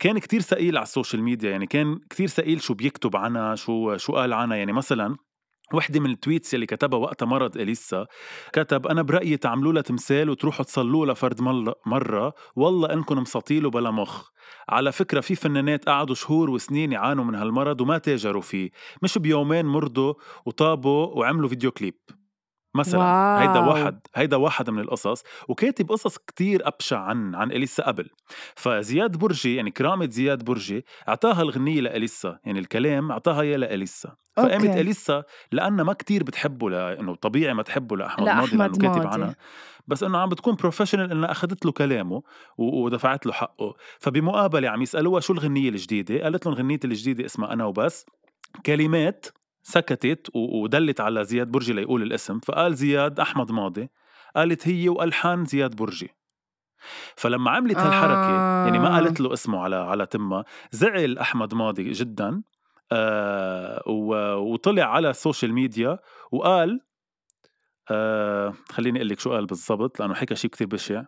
كان 0.00 0.18
كتير 0.18 0.40
ثقيل 0.40 0.76
على 0.76 0.84
ال 0.84 0.89
social 0.89 1.22
media. 1.22 1.50
يعني 1.50 1.66
كان 1.66 1.98
كتير 2.10 2.26
ثقيل 2.26 2.62
شو 2.62 2.74
بيكتب 2.74 3.16
عنها 3.16 3.54
شو 3.54 3.96
شو 3.96 4.12
قال 4.12 4.32
عنها. 4.32 4.56
يعني 4.56 4.72
مثلا 4.72 5.16
وحدة 5.74 6.00
من 6.00 6.10
ال 6.10 6.16
tweets 6.16 6.54
اللي 6.54 6.66
كتبها 6.66 6.98
وقتها 6.98 7.26
مرض 7.26 7.56
إليسا 7.56 8.06
كتب 8.52 8.86
أنا 8.86 9.02
برأيي 9.02 9.36
تعملوا 9.36 9.72
لها 9.72 9.82
تمثال 9.82 10.30
وتروحوا 10.30 10.64
تصلوا 10.64 11.06
لها 11.06 11.14
فرد 11.14 11.40
مرة. 11.86 12.34
والله 12.56 12.92
إنكم 12.92 13.18
مساطيل 13.18 13.70
بلا 13.70 13.90
مخ. 13.90 14.28
على 14.68 14.92
فكرة 14.92 15.20
في 15.20 15.34
فنانات 15.34 15.88
قعدوا 15.88 16.14
شهور 16.14 16.50
وسنين 16.50 16.92
يعانوا 16.92 17.24
من 17.24 17.34
هالمرض 17.34 17.80
وما 17.80 17.98
تاجروا 17.98 18.42
فيه. 18.42 18.70
مش 19.02 19.18
بيومين 19.18 19.66
مرضوا 19.66 20.14
وطابوا 20.46 21.06
وعملوا 21.06 21.48
video 21.48 21.70
clip. 21.70 21.94
مثلا. 22.78 23.00
wow. 23.00 23.38
هيدا 23.38 23.60
واحد 23.60 24.00
هيدا 24.14 24.36
واحد 24.36 24.70
من 24.70 24.80
القصص 24.80 25.22
وكاتب 25.48 25.92
قصص 25.92 26.18
كتير 26.18 26.68
أبشع 26.68 26.98
عن 26.98 27.34
عن 27.34 27.52
إليسا 27.52 27.86
قبل. 27.86 28.10
فزياد 28.54 29.16
برجي 29.16 29.56
يعني 29.56 29.70
كرامة 29.70 30.08
زياد 30.10 30.44
برجي 30.44 30.84
أعطاها 31.08 31.42
الغنية 31.42 31.80
لإليسا 31.80 32.38
يعني 32.44 32.58
الكلام 32.58 33.12
أعطاها 33.12 33.40
إياه 33.40 33.56
لإليسا. 33.56 34.14
فقامت 34.36 34.76
إليسا 34.76 35.22
لأنها 35.52 35.84
ما 35.84 35.92
كتير 35.92 36.22
بتحبه 36.22 36.70
لأنه 36.70 37.14
طبيعي 37.14 37.54
ما 37.54 37.62
تحبه 37.62 37.96
لاحمد 37.96 38.28
ماضي 38.28 38.56
لأنه 38.56 38.78
كاتب 38.78 39.06
عنها. 39.06 39.36
بس 39.86 40.02
إنه 40.02 40.18
عم 40.18 40.28
بتكون 40.28 40.54
بروفيشنال 40.54 41.10
إنها 41.10 41.30
أخذت 41.30 41.66
له 41.66 41.72
كلامه 41.72 42.22
ودفعت 42.58 43.26
له 43.26 43.32
حقه. 43.32 43.74
فبمقابلة 43.98 44.68
عم 44.68 44.82
يسألوها 44.82 45.20
شو 45.20 45.32
الغنية 45.32 45.68
الجديدة؟ 45.68 46.22
قالت 46.22 46.46
لهم 46.46 46.54
غنيتي 46.54 46.86
الجديدة 46.86 47.24
اسمها 47.24 47.52
أنا 47.52 47.64
وبس. 47.64 48.06
كلمات 48.66 49.26
سكتت 49.62 50.30
ودلت 50.34 51.00
على 51.00 51.24
زياد 51.24 51.48
برجي 51.48 51.72
ليقول 51.72 52.02
الاسم 52.02 52.38
فقال 52.38 52.74
زياد 52.74 53.20
أحمد 53.20 53.52
ماضي 53.52 53.88
قالت 54.36 54.68
هي 54.68 54.88
وألحان 54.88 55.44
زياد 55.44 55.76
برجي. 55.76 56.10
فلما 57.16 57.50
عملت 57.50 57.76
هالحركة 57.76 58.30
آه. 58.30 58.64
يعني 58.64 58.78
ما 58.78 58.94
قالت 58.94 59.20
له 59.20 59.32
اسمه 59.32 59.60
على 59.60 59.76
على 59.76 60.06
تمه 60.06 60.44
زعل 60.70 61.18
أحمد 61.18 61.54
ماضي 61.54 61.92
جدا 61.92 62.42
آه 62.92 63.82
وطلع 64.38 64.84
على 64.84 65.10
ال 65.10 65.16
social 65.16 65.52
media 65.52 65.98
وقال 66.32 66.80
آه 67.90 68.54
خليني 68.68 68.98
أقول 68.98 69.08
لك 69.08 69.20
شو 69.20 69.32
قال 69.32 69.46
بالضبط 69.46 70.00
لأنه 70.00 70.14
حكى 70.14 70.36
شيء 70.36 70.50
كثير 70.50 70.66
بشع. 70.66 71.04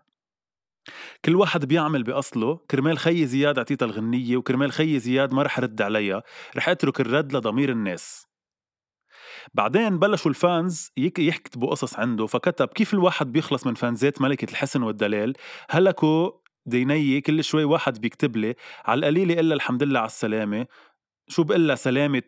كل 1.24 1.36
واحد 1.36 1.64
بيعمل 1.64 2.02
بأصله 2.02 2.60
كرمال 2.70 2.98
خيي 2.98 3.26
زياد 3.26 3.58
أعطيتها 3.58 3.86
الغنية 3.86 4.36
وكرمال 4.36 4.72
خيي 4.72 4.98
زياد 4.98 5.34
ما 5.34 5.42
رح 5.42 5.60
رد 5.60 5.82
عليها 5.82 6.22
رح 6.56 6.68
أترك 6.68 7.00
الرد 7.00 7.32
لضمير 7.36 7.70
الناس. 7.70 8.30
بعدين 9.54 9.98
بلشوا 9.98 10.30
ال 10.31 10.43
fans 10.43 10.92
يكتبوا 10.96 11.70
قصص 11.70 11.98
عنده 11.98 12.26
فكتب 12.26 12.68
كيف 12.68 12.94
الواحد 12.94 13.32
بيخلص 13.32 13.66
من 13.66 13.74
فانزات 13.74 14.22
ملكة 14.22 14.50
الحسن 14.50 14.82
والدلال 14.82 15.32
هلكوا 15.70 16.30
ديني 16.66 17.20
كل 17.20 17.44
شوي 17.44 17.64
واحد 17.64 18.00
بيكتب 18.00 18.36
لي 18.36 18.54
على 18.84 18.98
القليل 18.98 19.38
إلا 19.38 19.54
الحمد 19.54 19.82
لله 19.82 19.98
على 19.98 20.06
السلامة. 20.06 20.66
شو 21.28 21.42
بقول 21.42 21.78
سلامة؟ 21.78 22.22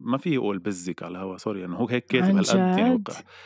ما 0.00 0.18
في 0.18 0.34
يقول 0.34 0.58
بزك 0.58 1.02
على 1.02 1.18
الهوا 1.18 1.36
سوري 1.36 1.64
إنه 1.64 1.76
هو 1.76 1.88
هيك 1.88 2.06
كاتب 2.06 2.36
هالقد 2.36 2.56
يعني 2.56 3.02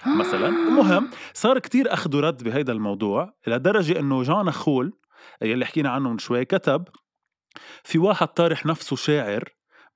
مثلا 0.07 0.49
المهم 0.49 1.11
صار 1.35 1.59
كتير 1.59 1.93
اخذ 1.93 2.17
ورد 2.17 2.45
بهيدا 2.45 2.73
الموضوع 2.73 3.35
لدرجة 3.47 4.01
إنه 4.01 4.23
جان 4.23 4.51
خول 4.51 4.93
يلي 5.43 5.67
حكينا 5.67 5.91
عنه 5.91 6.11
من 6.11 6.19
شوي 6.19 6.45
كتب 6.45 6.85
في 7.85 7.99
واحد 7.99 8.29
طارح 8.29 8.67
نفسه 8.67 8.97
شاعر 8.97 9.49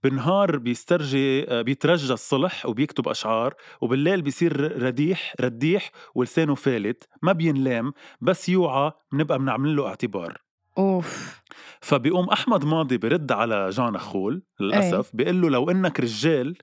بالنهار 0.03 0.57
بيسترجي 0.59 1.47
بيترجى 1.63 2.13
الصلح 2.13 2.67
وبيكتب 2.67 3.09
أشعار 3.09 3.55
وبالليل 3.81 4.23
بيصير 4.23 4.83
رديح 4.83 5.35
رديح 5.41 5.91
ولسانه 6.15 6.55
فالت 6.55 7.09
ما 7.23 7.33
بينلام 7.33 7.93
بس 8.21 8.49
يوعى 8.49 8.93
بنبقى 9.13 9.39
بنعمل 9.39 9.77
له 9.77 9.87
اعتبار. 9.87 10.43
أوف. 10.79 11.41
فبيقوم 11.81 12.29
أحمد 12.29 12.65
ماضي 12.65 12.99
برد 12.99 13.33
على 13.33 13.71
جان 13.71 13.99
خول 13.99 14.43
للأسف 14.61 15.07
أي. 15.07 15.11
بيقول 15.15 15.41
له 15.41 15.51
لو 15.51 15.71
إنك 15.71 16.01
رجال 16.01 16.57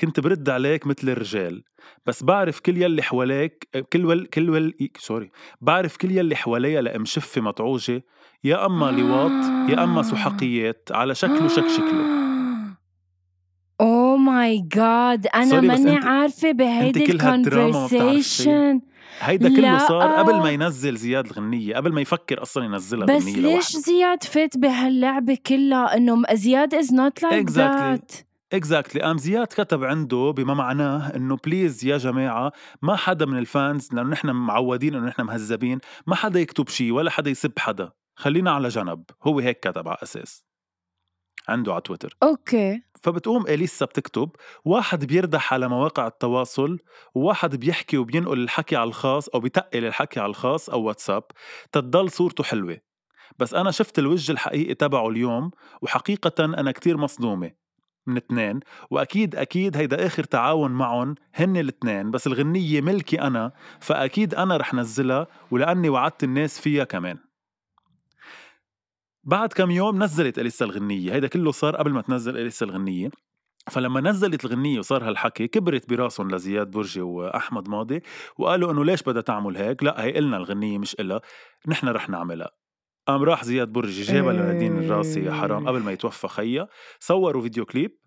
كنت 0.00 0.20
برد 0.20 0.48
عليك 0.50 0.86
مثل 0.86 1.08
الرجال 1.08 1.62
بس 2.06 2.24
بعرف 2.24 2.60
كل 2.60 2.82
يلي 2.82 3.02
حواليك 3.02 3.68
كل 3.92 4.06
ول 4.06 4.26
كل 4.26 4.50
ول 4.50 4.74
سوري 4.98 5.30
بعرف 5.60 5.96
كل 5.96 6.10
يلي 6.10 6.36
حواليها 6.36 6.80
لأم 6.82 7.04
شفة 7.04 7.40
مطعوجة 7.40 8.04
يا 8.44 8.66
أما 8.66 8.90
لواط 8.90 9.70
يا 9.70 9.84
أما 9.84 10.02
سحقيات 10.02 10.88
على 10.92 11.14
شكله 11.14 11.48
شك 11.48 11.68
شكله. 11.68 12.29
my 14.40 14.58
god 14.58 15.26
أنا 15.26 15.60
ماني 15.60 15.96
عارفة 15.96 16.52
بهيدي 16.52 17.12
ال 17.12 17.25
conversation 17.25 18.80
هيدا 19.20 19.48
كله. 19.48 19.78
صار 19.88 20.14
قبل 20.14 20.34
ما 20.36 20.50
ينزل 20.50 20.96
زياد 20.96 21.26
الغنية 21.26 21.76
قبل 21.76 21.92
ما 21.92 22.00
يفكر 22.00 22.42
أصلا 22.42 22.64
ينزلها 22.64 23.06
بس 23.06 23.22
غنية 23.22 23.34
ليش 23.34 23.44
لوحده 23.44 23.80
زياد 23.80 24.22
فات 24.22 24.58
بهاللعبة 24.58 25.38
كلها؟ 25.46 25.96
إنه 25.96 26.22
زياد 26.32 26.74
is 26.74 26.94
not 26.94 27.22
like 27.22 27.48
Exactly. 27.50 27.52
ذات 27.52 28.12
اكزاكتلي 28.52 29.00
قام 29.02 29.18
زياد 29.18 29.46
كتب 29.46 29.84
عنده 29.84 30.30
بما 30.36 30.54
معناه 30.54 31.16
إنه 31.16 31.36
please 31.44 31.84
يا 31.84 31.96
جماعة 31.96 32.52
ما 32.82 32.96
حدا 32.96 33.26
من 33.26 33.38
ال 33.38 33.48
fans 33.48 33.88
لأنه 33.92 34.08
نحن 34.10 34.30
معودين 34.30 34.94
إنه 34.94 35.06
نحن 35.06 35.22
مهذبين 35.22 35.78
ما 36.06 36.14
حدا 36.14 36.40
يكتب 36.40 36.68
شيء 36.68 36.92
ولا 36.92 37.10
حدا 37.10 37.30
يسب 37.30 37.58
حدا. 37.58 37.90
خلينا 38.16 38.50
على 38.50 38.68
جنب. 38.68 39.02
هو 39.22 39.38
هيك 39.40 39.60
كتب 39.60 39.88
على 39.88 39.98
أساس. 40.02 40.44
عنده 41.48 41.72
على 41.72 41.80
تويتر. 41.80 42.16
أوكي. 42.22 42.82
فبتقوم 43.00 43.46
إليسا 43.46 43.84
بتكتب 43.86 44.30
واحد 44.64 45.04
بيردح 45.04 45.52
على 45.54 45.68
مواقع 45.68 46.06
التواصل 46.06 46.78
وواحد 47.14 47.56
بيحكي 47.56 47.98
وبينقل 47.98 48.42
الحكي 48.42 48.76
على 48.76 48.88
الخاص 48.88 49.28
أو 49.28 49.40
بيتقل 49.40 49.84
الحكي 49.84 50.20
على 50.20 50.30
الخاص 50.30 50.70
أو 50.70 50.82
واتساب 50.82 51.22
تضل 51.72 52.10
صورته 52.10 52.44
حلوة. 52.44 52.78
بس 53.38 53.54
أنا 53.54 53.70
شفت 53.70 53.98
الوجه 53.98 54.32
الحقيقي 54.32 54.74
تبعه 54.74 55.08
اليوم 55.08 55.50
وحقيقة 55.82 56.44
أنا 56.44 56.72
كتير 56.72 56.96
مصدومة. 56.96 57.60
من 58.06 58.16
اثنين 58.16 58.60
وأكيد 58.90 59.36
أكيد 59.36 59.76
هيدا 59.76 60.06
آخر 60.06 60.24
تعاون 60.24 60.70
معهم 60.70 61.14
هن 61.34 61.56
الاثنين 61.56 62.10
بس 62.10 62.26
الغنية 62.26 62.80
ملكي 62.80 63.20
أنا 63.20 63.52
فأكيد 63.80 64.34
أنا 64.34 64.56
رح 64.56 64.74
نزلها 64.74 65.26
ولأني 65.50 65.88
وعدت 65.88 66.24
الناس 66.24 66.60
فيها 66.60 66.84
كمان. 66.84 67.18
بعد 69.24 69.52
كم 69.52 69.70
يوم 69.70 70.02
نزلت 70.02 70.38
أليسا 70.38 70.64
الغنية. 70.64 71.12
هيدا 71.14 71.26
كله 71.26 71.52
صار 71.52 71.76
قبل 71.76 71.92
ما 71.92 72.02
تنزل 72.02 72.38
أليسا 72.38 72.66
الغنية. 72.66 73.10
فلما 73.70 74.00
نزلت 74.00 74.44
الغنية 74.44 74.78
وصار 74.78 75.08
هالحكي 75.08 75.48
كبرت 75.48 75.90
براسهم 75.90 76.30
لزياد 76.30 76.70
برجي 76.70 77.00
وأحمد 77.00 77.68
ماضي 77.68 78.02
وقالوا 78.38 78.72
إنه 78.72 78.84
ليش 78.84 79.02
بدها 79.02 79.22
تعمل 79.22 79.56
هيك؟ 79.56 79.82
لا 79.82 80.04
هي 80.04 80.18
إلنا 80.18 80.36
الغنية 80.36 80.78
مش 80.78 80.96
إلها. 81.00 81.20
نحن 81.68 81.88
رح 81.88 82.08
نعملها. 82.08 82.50
قام 83.08 83.22
راح 83.22 83.44
زياد 83.44 83.68
برجي 83.68 84.02
جابها 84.02 84.32
لنادين 84.32 84.78
الراسي 84.78 85.24
يا 85.24 85.32
حرام 85.32 85.68
قبل 85.68 85.80
ما 85.82 85.92
يتوفى 85.92 86.28
خيا. 86.28 86.68
صوروا 87.00 87.42
فيديو 87.42 87.64
كليب. 87.64 87.98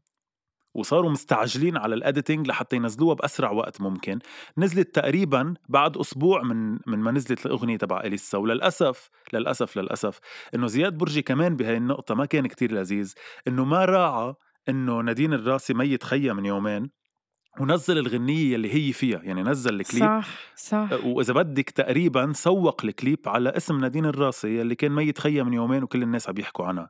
وصاروا 0.74 1.12
مستعجلين 1.12 1.78
على 1.78 1.96
الاديتنج 1.96 2.48
لحتى 2.48 2.76
ينزلوها 2.76 3.16
بأسرع 3.16 3.52
وقت 3.52 3.82
ممكن. 3.82 4.20
نزلت 4.58 4.96
تقريبا 4.96 5.54
بعد 5.70 5.98
أسبوع 5.98 6.44
من 6.44 6.72
من 6.88 7.00
ما 7.00 7.12
نزلت 7.12 7.46
الأغنية 7.46 7.78
تبع 7.78 8.02
اليسا 8.02 8.38
وللاسف 8.38 9.10
للأسف 9.34 9.78
للأسف 9.78 10.20
إنه 10.56 10.68
زياد 10.68 10.98
برجي 10.98 11.22
كمان 11.22 11.56
بهاي 11.56 11.78
النقطة 11.78 12.16
ما 12.16 12.26
كان 12.26 12.48
كتير 12.48 12.72
لذيذ. 12.72 13.14
إنه 13.48 13.66
ما 13.66 13.86
راعى 13.86 14.34
إنه 14.70 15.02
نادين 15.02 15.34
الراسي 15.34 15.74
ميت 15.74 16.04
خيا 16.04 16.34
من 16.34 16.46
يومين 16.46 16.90
ونزل 17.60 17.98
الغنية 17.98 18.56
اللي 18.56 18.74
هي 18.74 18.94
فيها 18.94 19.22
يعني 19.24 19.44
نزل 19.44 19.80
الكليب. 19.80 20.04
صح 20.04 20.28
صح. 20.56 20.90
وإذا 21.04 21.34
بدك 21.34 21.70
تقريبا 21.70 22.34
سوق 22.34 22.86
الكليب 22.86 23.20
على 23.26 23.50
اسم 23.50 23.80
نادين 23.80 24.06
الراسي 24.06 24.62
اللي 24.62 24.76
كان 24.76 24.92
ميت 24.92 25.20
خيا 25.20 25.44
من 25.44 25.54
يومين 25.54 25.84
وكل 25.84 26.04
الناس 26.04 26.30
عم 26.30 26.36
يحكوا 26.40 26.66
عنها. 26.66 26.90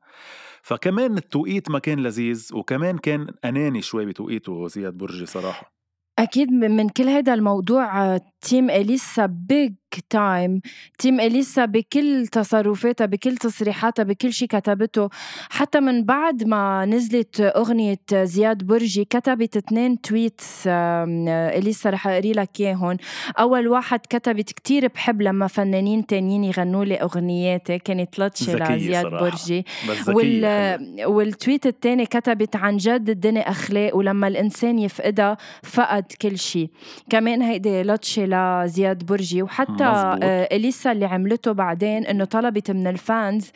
فكمان 0.63 1.17
التوقيت 1.17 1.69
ما 1.69 1.79
كان 1.79 1.99
لذيذ 1.99 2.49
وكمان 2.53 2.97
كان 2.97 3.27
أناني 3.45 3.81
شوي 3.81 4.05
بتوقيته 4.05 4.67
زياد 4.67 4.93
برجي 4.93 5.25
صراحة. 5.25 5.73
أكيد 6.19 6.51
من 6.51 6.89
كل 6.89 7.03
هذا 7.03 7.33
الموضوع 7.33 8.03
آه، 8.15 8.21
team 8.41 8.69
أليسا 8.69 9.25
big 9.25 9.73
time 10.09 10.61
team 10.97 11.19
اليسا 11.19 11.65
بكل 11.65 12.27
تصرفاتها 12.27 13.05
بكل 13.05 13.37
تصريحاتها 13.37 14.03
بكل 14.03 14.33
شيء 14.33 14.47
كتبته. 14.47 15.09
حتى 15.49 15.79
من 15.79 16.03
بعد 16.03 16.43
ما 16.43 16.85
نزلت 16.85 17.41
أغنية 17.41 17.99
زياد 18.13 18.63
برجي 18.63 19.05
كتبت 19.05 19.57
اثنين 19.57 20.01
tweets 20.01 20.63
إليسا 20.67 21.89
رح 21.89 22.07
أقري 22.07 22.31
لك 22.31 22.49
اياهم 22.59 22.97
أول 23.39 23.67
واحد 23.67 23.99
كتبت 24.09 24.51
كتير 24.51 24.87
بحب 24.87 25.21
لما 25.21 25.47
فنانين 25.47 26.05
تانيين 26.05 26.43
يغنوا 26.43 26.85
لي 26.85 26.95
اغنياتي 26.95 27.79
كانت 27.79 28.19
لطشه 28.19 28.75
لزياد. 28.75 29.05
برجي. 29.05 29.65
وال... 30.07 31.05
وال 31.05 31.23
tweet 31.23 31.67
الثاني 31.67 32.05
كتبت 32.05 32.55
عن 32.55 32.77
جد 32.77 33.09
الدنيا 33.09 33.49
أخلاق 33.49 33.95
ولما 33.95 34.27
الإنسان 34.27 34.79
يفقدها 34.79 35.37
فقد 35.63 36.05
كل 36.21 36.37
شيء 36.37 36.69
كمان 37.09 37.41
هيدي 37.41 37.83
لطشة 37.83 38.25
لزياد 38.25 39.05
برجي. 39.05 39.43
وحتى 39.43 39.82
آه 39.87 40.49
إليسا 40.51 40.91
اللي 40.91 41.05
عملته 41.05 41.51
بعدين 41.51 42.05
إنه 42.05 42.25
طلبت 42.25 42.71
من 42.71 42.87
ال 42.87 43.00
fans 43.00 43.51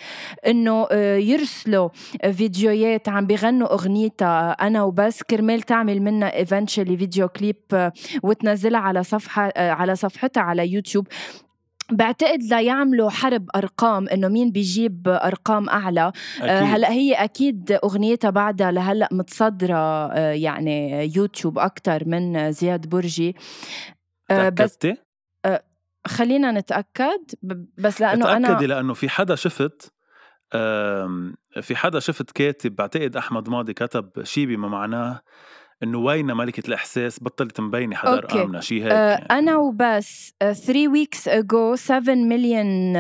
إنه 0.48 0.88
آه 0.92 1.18
يرسلوا 1.18 1.90
فيديوهات 2.32 3.10
عم 3.10 3.28
بيغنوا 3.28 3.74
أغنيتها 3.74 4.52
أنا 4.52 4.84
وبس. 4.84 5.24
كرمال 5.24 5.62
تعمل 5.62 6.02
منها 6.02 6.36
eventually 6.36 6.98
video 6.98 7.28
clip 7.28 7.56
آه، 7.74 7.92
وتنزلها 8.24 8.80
على 8.80 9.04
صفحة 9.04 9.48
آه، 9.48 9.72
على 9.72 9.96
صفحتها 9.96 10.42
على 10.42 10.72
يوتيوب. 10.72 11.08
بعتقد 11.92 12.44
ليعملوا 12.44 13.10
حرب 13.10 13.50
أرقام 13.56 14.08
إنه 14.08 14.28
مين 14.28 14.52
بيجيب 14.52 15.08
أرقام 15.08 15.70
أعلى. 15.70 16.02
آه، 16.02 16.12
أكيد. 16.42 16.68
هلأ 16.74 16.92
هي 16.92 17.14
أكيد 17.14 17.80
أغنيتها 17.84 18.30
بعدها 18.30 18.72
لهلأ 18.72 19.10
متصدرة 19.12 20.12
آه، 20.12 20.32
يعني 20.32 21.06
يوتيوب 21.16 21.60
أكثر 21.60 22.04
من 22.06 22.52
زياد 22.52 22.90
برجي. 22.90 23.36
آه، 24.32 24.50
بس؟ 24.50 24.78
خلينا 26.08 26.52
نتأكد 26.52 27.22
بس 27.78 28.02
لأنه 28.02 28.38
أنا 28.38 28.48
تأكدي 28.48 28.68
لأنه 28.68 28.94
في 28.94 29.10
حدا 29.10 29.36
شفت 29.36 29.94
في 31.62 31.76
حدا 31.76 32.00
شفت 32.00 32.32
كاتب 32.32 32.76
بعتقد 32.76 33.18
أحمد 33.18 33.50
ماضي 33.50 33.74
كتب 33.74 34.24
شي 34.24 34.46
بما 34.46 34.68
معناه 34.68 35.22
إنه 35.84 35.98
وين 35.98 36.26
ملكة 36.26 36.68
الإحساس 36.68 37.24
بطلت 37.24 37.62
مبينة 37.62 37.96
حدا 37.96 38.10
okay. 38.10 38.38
أرقامنا 38.38 38.62
شي 38.62 38.84
هيك 38.84 38.92
آه، 38.92 39.10
يعني. 39.10 39.26
أنا 39.32 39.58
وبس 39.58 40.36
3 40.40 40.88
weeks 40.88 41.28
ago 41.28 41.76
7 41.76 42.16
مليون 42.16 42.94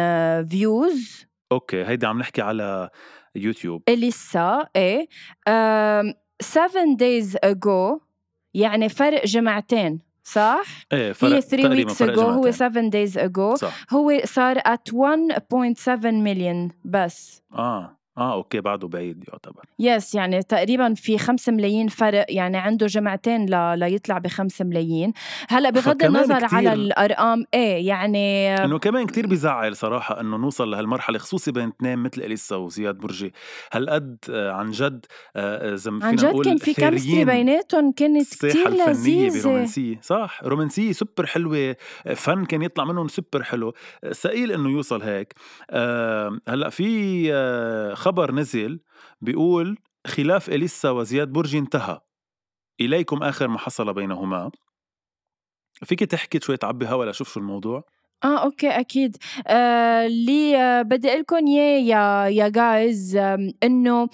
views 0.45 1.25
okay 1.51 1.85
هيدي 1.85 2.05
عم 2.05 2.19
نحكي 2.19 2.41
على 2.41 2.89
يوتيوب. 3.35 3.83
اليسا 3.89 4.67
إيه. 4.75 5.07
7 6.41 6.95
days 6.97 7.37
ago 7.43 7.99
يعني 8.53 8.89
فرق 8.89 9.25
جمعتين 9.25 10.06
صح؟ 10.31 10.63
إيه 10.93 11.11
فرق 11.11 11.31
هي 11.33 11.41
3 11.41 11.57
تقريبا 11.63 11.77
weeks 11.89 11.93
فرق 11.93 12.11
اجو 12.11 12.21
هو 12.21 12.31
جمعتين. 12.41 12.51
7 12.51 12.89
days 12.89 13.17
ago 13.17 13.55
صح 13.55 13.73
هو 13.93 14.21
صار 14.25 14.59
at 14.59 14.93
1.7 14.93 16.05
مليون 16.05 16.71
بس 16.85 17.41
آه 17.53 17.96
آه 18.17 18.33
okay 18.33 18.61
بعده 18.61 18.87
بعيد 18.87 19.23
يعتبر. 19.27 19.61
yes 19.79 20.15
يعني 20.15 20.43
تقريبا 20.43 20.93
في 20.93 21.17
5 21.17 21.51
ملايين 21.51 21.87
فرق 21.87 22.25
يعني 22.29 22.57
عنده 22.57 22.85
جمعتين 22.87 23.45
ل... 23.45 23.79
ليطلع 23.79 24.17
ب 24.17 24.27
5 24.27 24.65
ملايين. 24.65 25.13
هلأ 25.49 25.69
بغض 25.69 26.03
النظر 26.03 26.37
كتير- 26.37 26.57
على 26.57 26.73
الأرقام 26.73 27.45
إيه 27.53 27.87
يعني 27.87 28.55
إنه 28.65 28.79
كمان 28.79 29.05
كتير 29.05 29.27
بيزعل 29.27 29.75
صراحة 29.75 30.19
إنه 30.21 30.37
نوصل 30.37 30.71
لهالمرحلة 30.71 31.17
خصوصي 31.19 31.51
بين 31.51 31.67
اثنين 31.67 31.99
مثل 31.99 32.21
إليسا 32.21 32.55
وزياد 32.55 32.95
برجي. 32.97 33.33
هالقد 33.71 34.17
آه، 34.29 34.51
عن 34.51 34.71
جد 34.71 35.05
آه، 35.35 35.75
زي 35.75 35.91
ما 35.91 36.05
عن 36.05 36.15
فينا 36.15 36.21
جد 36.21 36.33
نقول 36.33 36.45
كان 36.45 36.57
في 36.57 36.73
chemistry 36.73 37.25
بيناتهم 37.25 37.91
كانت 37.91 38.33
الفنية 38.43 38.87
لذيذة. 38.89 39.41
برومانسية 39.43 39.99
صح؟ 40.01 40.39
رومانسية 40.43 40.91
سوبر 40.91 41.25
حلوة 41.25 41.75
فن 42.15 42.45
كان 42.45 42.61
يطلع 42.61 42.83
منهم 42.85 43.07
سوبر 43.07 43.43
حلو. 43.43 43.73
ثقيل 44.13 44.51
إنه 44.51 44.69
يوصل 44.69 45.01
هيك. 45.01 45.33
آه، 45.69 46.39
هلأ 46.49 46.69
في 46.69 46.87
آه، 47.33 47.93
خبر 48.07 48.31
نزل 48.31 48.79
بيقول 49.21 49.77
خلاف 50.07 50.49
إليسا 50.49 50.89
وزياد 50.89 51.27
برجي 51.27 51.57
انتهى. 51.57 51.99
إليكم 52.81 53.23
آخر 53.23 53.47
ما 53.47 53.57
حصل 53.57 53.93
بينهما. 53.93 54.51
فيك 55.73 56.03
تحكي 56.03 56.39
شوي 56.39 56.57
تعبي 56.57 56.87
هوا 56.87 57.05
لأشوف 57.05 57.33
شو 57.33 57.39
الموضوع؟ 57.39 57.83
آه 58.23 58.43
okay 58.43 58.69
أكيد. 58.69 59.17
آه 59.47 60.05
اللي 60.05 60.57
آه 60.57 60.81
بدي 60.81 61.09
أقول 61.09 61.19
لكم 61.19 61.47
يا 61.47 62.27
يا 62.27 62.47
جايز 62.49 63.15
إنه 63.63 64.09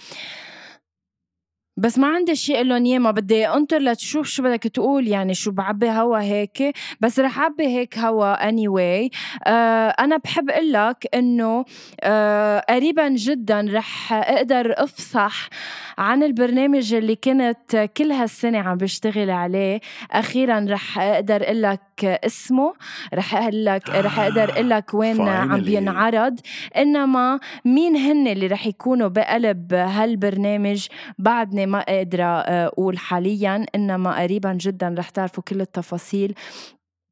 بس 1.77 1.99
ما 1.99 2.07
عندي 2.07 2.35
شيء 2.35 2.63
لهم 2.63 2.85
اياه 2.85 2.99
ما 2.99 3.11
بدي 3.11 3.47
أنطر 3.47 3.79
لتشوف 3.79 4.27
شو 4.27 4.43
بدك 4.43 4.63
تقول 4.63 5.07
يعني 5.07 5.33
شو 5.33 5.51
بعبي 5.51 5.89
هوا 5.89 6.21
هيك 6.21 6.73
بس 6.99 7.19
رح 7.19 7.39
أعبي 7.39 7.67
هيك 7.67 7.97
هوا 7.97 8.49
اني 8.49 8.67
anyway. 8.67 9.17
آه 9.47 9.89
أنا 9.89 10.17
بحب 10.17 10.49
أقول 10.49 10.73
لك 10.73 11.07
إنه 11.13 11.65
آه 12.01 12.65
قريبا 12.69 13.09
جدا 13.09 13.67
رح 13.73 14.13
أقدر 14.13 14.73
أفصح 14.77 15.49
عن 15.97 16.23
البرنامج 16.23 16.93
اللي 16.93 17.15
كنت 17.15 17.89
كل 17.97 18.11
هالسنة 18.11 18.59
عم 18.59 18.77
بشتغل 18.77 19.29
عليه. 19.29 19.79
أخيرا 20.11 20.65
رح 20.69 20.99
أقدر 20.99 21.43
أقول 21.43 21.61
لك 21.61 22.05
اسمه 22.05 22.73
رح 23.13 23.35
أقول 23.35 23.65
لك 23.65 23.89
رح 23.89 24.19
أقدر 24.19 24.51
أقول 24.51 24.69
لك 24.69 24.93
وين 24.93 25.21
عم. 25.21 25.61
بينعرض. 25.61 26.39
إنما 26.77 27.39
مين 27.65 27.95
هن 27.95 28.27
اللي 28.27 28.47
رح 28.47 28.67
يكونوا 28.67 29.07
بقلب 29.07 29.73
هالبرنامج؟ 29.73 30.87
بعدني 31.19 31.65
ما 31.65 31.79
قادره 31.79 32.23
آه، 32.23 32.67
أقول 32.67 32.97
حاليا 32.97 33.65
إنما 33.75 34.21
قريبا 34.21 34.53
جدا 34.53 34.95
رح 34.97 35.09
تعرفوا 35.09 35.43
كل 35.43 35.61
التفاصيل. 35.61 36.33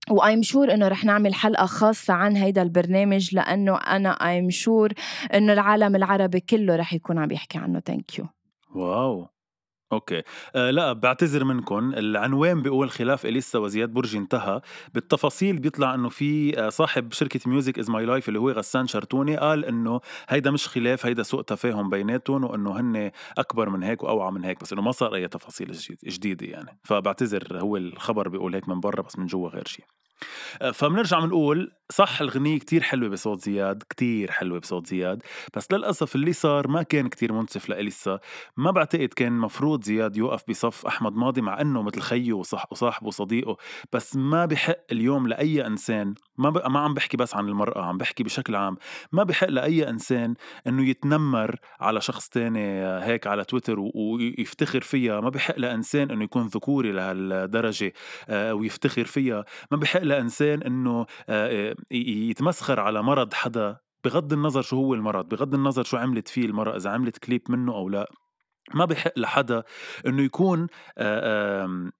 و 0.09 0.17
I'm 0.17 0.41
sure 0.41 0.73
إنه 0.73 0.87
رح 0.87 1.05
نعمل 1.05 1.33
حلقة 1.33 1.65
خاصة 1.65 2.13
عن 2.13 2.35
هيدا 2.35 2.61
البرنامج 2.61 3.35
لأنه 3.35 3.77
أنا 3.77 4.09
I'm 4.09 4.49
sure 4.49 4.93
إنه 5.33 5.53
العالم 5.53 5.95
العربي 5.95 6.39
كله 6.39 6.75
رح 6.75 6.93
يكون 6.93 7.17
عم 7.17 7.31
يحكي 7.31 7.57
عنه. 7.57 7.79
thank 7.79 8.19
you 8.19 8.25
wow! 8.75 9.27
okay. 9.93 10.21
آه 10.55 10.71
لا 10.71 10.93
بعتذر 10.93 11.43
منكم 11.43 11.93
العنوان 11.93 12.61
بيقول 12.61 12.89
خلاف 12.89 13.25
اليسا 13.25 13.59
وزياد 13.59 13.89
برجي 13.89 14.17
انتهى. 14.17 14.61
بالتفاصيل 14.93 15.59
بيطلع 15.59 15.93
إنه 15.93 16.09
في 16.09 16.59
آه، 16.59 16.69
صاحب 16.69 17.13
شركة 17.13 17.39
Music 17.49 17.79
Is 17.79 17.89
My 17.89 18.05
Life 18.05 18.27
اللي 18.27 18.39
هو 18.39 18.51
غسان 18.51 18.87
شرتوني 18.87 19.37
قال 19.37 19.65
إنه 19.65 20.01
هيدا 20.29 20.51
مش 20.51 20.67
خلاف 20.67 21.05
هيدا 21.05 21.23
سوء 21.23 21.41
تفاهم 21.41 21.89
بيناتهم 21.89 22.43
وإنه 22.43 22.79
هن 22.79 23.11
أكبر 23.37 23.69
من 23.69 23.83
هيك 23.83 24.03
وأوعى 24.03 24.31
من 24.31 24.45
هيك 24.45 24.61
بس 24.61 24.73
إنه 24.73 24.81
ما 24.81 24.91
صار 24.91 25.15
أي 25.15 25.27
تفاصيل 25.27 25.71
جديد- 25.71 25.97
جديدة 26.05 26.45
يعني. 26.47 26.79
فبعتذر 26.83 27.59
هو 27.59 27.77
الخبر 27.77 28.27
بيقول 28.29 28.55
هيك 28.55 28.69
من 28.69 28.79
برا 28.79 29.01
بس 29.01 29.19
من 29.19 29.25
جوا 29.25 29.49
غير 29.49 29.67
شيء 29.67 29.85
فبنرجع 30.73 31.19
بنقول 31.19 31.71
صح 31.91 32.21
الغنية 32.21 32.59
كتير 32.59 32.81
حلوة 32.83 33.09
بصوت 33.09 33.41
زياد 33.41 33.83
كتير 33.89 34.31
حلوة 34.31 34.59
بصوت 34.59 34.87
زياد 34.87 35.23
بس 35.55 35.67
للأسف 35.71 36.15
اللي 36.15 36.33
صار 36.33 36.67
ما 36.67 36.83
كان 36.83 37.07
كتير 37.07 37.33
منصف 37.33 37.69
لإليسا. 37.69 38.19
ما 38.57 38.71
بعتقد 38.71 39.07
كان 39.07 39.33
مفروض 39.33 39.83
زياد 39.83 40.17
يوقف 40.17 40.43
بصف 40.49 40.85
أحمد 40.85 41.15
ماضي 41.15 41.41
مع 41.41 41.61
أنه 41.61 41.81
مثل 41.81 42.01
خيه 42.01 42.33
وصاحبه 42.33 43.07
وصديقه 43.07 43.57
بس 43.93 44.15
ما 44.15 44.45
بحق 44.45 44.77
اليوم 44.91 45.27
لأي 45.27 45.67
إنسان 45.67 46.13
ما 46.41 46.49
ب... 46.49 46.67
ما 46.71 46.79
عم 46.79 46.93
بحكي 46.93 47.17
بس 47.17 47.35
عن 47.35 47.47
المرأة 47.47 47.85
عم 47.85 47.97
بحكي 47.97 48.23
بشكل 48.23 48.55
عام. 48.55 48.77
ما 49.11 49.23
بحق 49.23 49.49
لأي 49.49 49.89
إنسان 49.89 50.33
أنه 50.67 50.85
يتنمر 50.89 51.55
على 51.79 52.01
شخص 52.01 52.29
تاني 52.29 52.85
هيك 53.03 53.27
على 53.27 53.43
تويتر 53.43 53.79
و... 53.79 53.91
ويفتخر 53.95 54.81
فيها. 54.81 55.19
ما 55.21 55.29
بحق 55.29 55.57
لإنسان 55.59 56.11
أنه 56.11 56.23
يكون 56.23 56.47
ذكوري 56.47 56.91
لهالدرجة 56.91 57.93
آه، 58.29 58.53
ويفتخر 58.53 59.05
فيها. 59.05 59.45
ما 59.71 59.77
بحق 59.77 60.01
لإنسان 60.01 60.63
أنه 60.63 61.05
آه، 61.29 61.75
ي- 61.91 62.29
يتمسخر 62.29 62.79
على 62.79 63.03
مرض 63.03 63.33
حدا. 63.33 63.77
بغض 64.05 64.33
النظر 64.33 64.61
شو 64.61 64.75
هو 64.75 64.93
المرض 64.93 65.29
بغض 65.29 65.53
النظر 65.53 65.83
شو 65.83 65.97
عملت 65.97 66.27
فيه 66.27 66.45
المرأة 66.45 66.75
إذا 66.75 66.89
عملت 66.89 67.17
كليب 67.17 67.41
منه 67.49 67.73
أو 67.75 67.89
لا. 67.89 68.11
ما 68.73 68.85
بحق 68.85 69.11
لحدا 69.17 69.63
إنه 70.07 70.23
يكون 70.23 70.67
آه، 70.97 71.65
آم، 71.65 71.91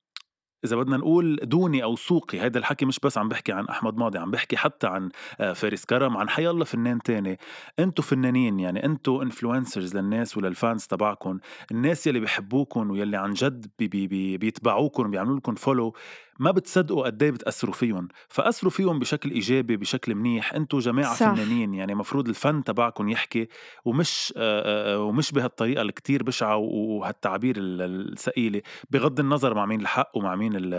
إذا 0.65 0.75
بدنا 0.75 0.97
نقول 0.97 1.39
دوني 1.43 1.83
أو 1.83 1.95
سوقي 1.95 2.41
هيدا 2.41 2.59
الحكي 2.59 2.85
مش 2.85 2.99
بس 3.03 3.17
عم 3.17 3.29
بحكي 3.29 3.51
عن 3.51 3.65
أحمد 3.67 3.97
ماضي 3.97 4.19
عم 4.19 4.31
بحكي 4.31 4.57
حتى 4.57 4.87
عن 4.87 5.09
آه، 5.39 5.53
فارس 5.53 5.85
كرم 5.85 6.17
عن 6.17 6.29
حي 6.29 6.49
الله 6.49 6.65
فنان 6.65 6.99
تاني. 7.01 7.39
انتو 7.79 8.01
فنانين 8.01 8.59
يعني 8.59 8.85
انتو 8.85 9.21
influencers 9.21 9.95
للناس 9.97 10.37
ولل 10.37 10.58
fans 10.58 10.85
تبعكم. 10.85 11.39
الناس 11.71 12.07
يلي 12.07 12.19
بيحبوكم 12.19 12.91
ويلي 12.91 13.17
عن 13.17 13.33
جد 13.33 13.65
بي 13.79 13.87
بي 13.87 14.07
بي 14.07 14.37
بيتبعوكم 14.37 15.05
وبيعملوا 15.05 15.37
لكم 15.37 15.55
follow 15.55 15.95
ما 16.41 16.51
بتصدقوا 16.51 17.05
قد 17.05 17.23
إيه 17.23 17.31
بتأثروا 17.31 17.73
فيهم؟ 17.73 18.07
فأثروا 18.27 18.71
فيهم 18.71 18.99
بشكل 18.99 19.31
إيجابي 19.31 19.77
بشكل 19.77 20.15
منيح. 20.15 20.53
انتو 20.53 20.79
جماعة 20.79 21.15
صح. 21.15 21.33
فنانين 21.33 21.73
يعني 21.73 21.95
مفروض 21.95 22.27
الفن 22.27 22.63
تبعكم 22.63 23.09
يحكي 23.09 23.47
ومش 23.85 24.33
آه، 24.37 24.93
آه، 24.95 24.99
ومش 24.99 25.31
بهالطريقة 25.31 25.81
الكتير 25.81 26.23
بشعة 26.23 26.57
وهالتعابير 26.57 27.55
ال- 27.57 28.11
الثقيله 28.11 28.61
بغض 28.89 29.19
النظر 29.19 29.53
مع 29.53 29.65
مين 29.65 29.81
الحق 29.81 30.11
ومع 30.17 30.35
مين 30.35 30.71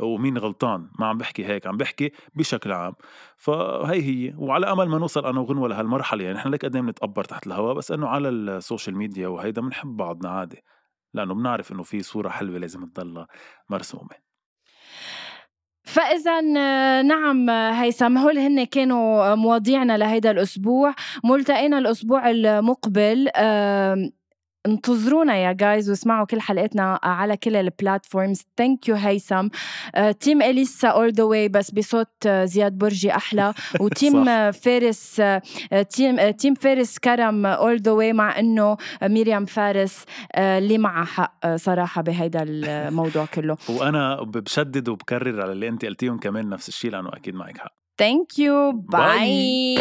ومين 0.00 0.38
غلطان. 0.38 0.90
ما 0.98 1.06
عم 1.06 1.18
بحكي 1.18 1.46
هيك 1.46 1.66
عم 1.66 1.76
بحكي 1.76 2.12
بشكل 2.34 2.72
عام. 2.72 2.94
فهي 3.36 4.02
هي. 4.02 4.34
وعلى 4.38 4.72
أمل 4.72 4.88
ما 4.88 4.98
نوصل 4.98 5.26
أنا 5.26 5.40
وغنوة 5.40 5.68
لهالمرحلة 5.68 6.24
يعني 6.24 6.36
نحن 6.36 6.48
لك 6.48 6.64
قد 6.64 6.76
إيه 6.76 6.82
بنتقبر 6.82 7.24
تحت 7.24 7.46
الهواء 7.46 7.74
بس 7.74 7.92
إنه 7.92 8.08
على 8.08 8.28
السوشيال 8.28 8.96
ميديا 8.96 9.28
وهيدا 9.28 9.62
بنحب 9.62 9.96
بعضنا 9.96 10.30
عادي. 10.30 10.62
لأنه 11.14 11.34
بنعرف 11.34 11.72
إنه 11.72 11.82
في 11.82 12.02
صورة 12.02 12.28
حلوة 12.28 12.58
لازم 12.58 12.86
تضلها 12.86 13.26
مرسومة. 13.70 14.23
فإذا 15.84 16.40
آه، 16.58 17.02
نعم 17.02 17.50
آه، 17.50 17.70
هيثم 17.70 18.18
هول 18.18 18.38
هن 18.38 18.64
كانوا 18.64 19.32
آه، 19.32 19.34
مواضيعنا 19.34 19.98
لهيدا 19.98 20.30
الأسبوع؟ 20.30 20.94
ملتقينا 21.24 21.78
الأسبوع 21.78 22.30
المقبل 22.30 23.28
انتظرونا 24.66 25.36
يا 25.36 25.52
guys 25.52 25.90
واسمعوا 25.90 26.26
كل 26.26 26.40
حلقاتنا 26.40 26.98
على 27.02 27.36
كل 27.36 27.56
ال 27.56 27.65
platforms 27.65 28.42
thank 28.58 28.88
you 28.88 28.94
هيثم. 28.94 29.48
آه، 29.94 30.10
team 30.12 30.42
أليسا 30.42 30.88
all 30.88 31.12
the 31.12 31.24
way 31.24 31.48
بس 31.48 31.70
بصوت 31.70 32.08
آه، 32.26 32.44
زياد 32.44 32.72
برجي 32.78 33.10
أحلى. 33.10 33.54
و 33.80 33.88
team. 33.88 34.28
آه، 34.28 34.50
فارس 34.50 35.20
آه، 35.20 35.42
آه، 35.72 35.82
team 35.82 36.18
آه، 36.18 36.30
team 36.30 36.54
فارس 36.54 36.98
كرم 36.98 37.46
all 37.46 37.76
the 37.80 37.92
way 37.92 38.12
مع 38.12 38.38
إنه 38.38 38.76
آه، 39.02 39.08
ميريام 39.08 39.44
فارس 39.44 40.04
آه، 40.34 40.58
اللي 40.58 40.78
معها 40.78 41.04
حق 41.04 41.34
آه، 41.44 41.56
صراحة 41.56 42.02
بهيدا 42.02 42.42
الموضوع 42.48 43.24
كله. 43.34 43.56
وأنا 43.68 44.22
بشدد 44.22 44.88
وبكرر 44.88 45.42
على 45.42 45.52
اللي 45.52 45.68
انت 45.68 45.84
قلتيهم 45.84 46.18
كمان 46.18 46.48
نفس 46.48 46.68
الشيء 46.68 46.90
لأنه 46.90 47.08
أكيد 47.08 47.34
معك 47.34 47.58
حق. 47.58 47.72
ثانك 47.98 48.38
يو. 48.38 48.72
باي 48.72 49.76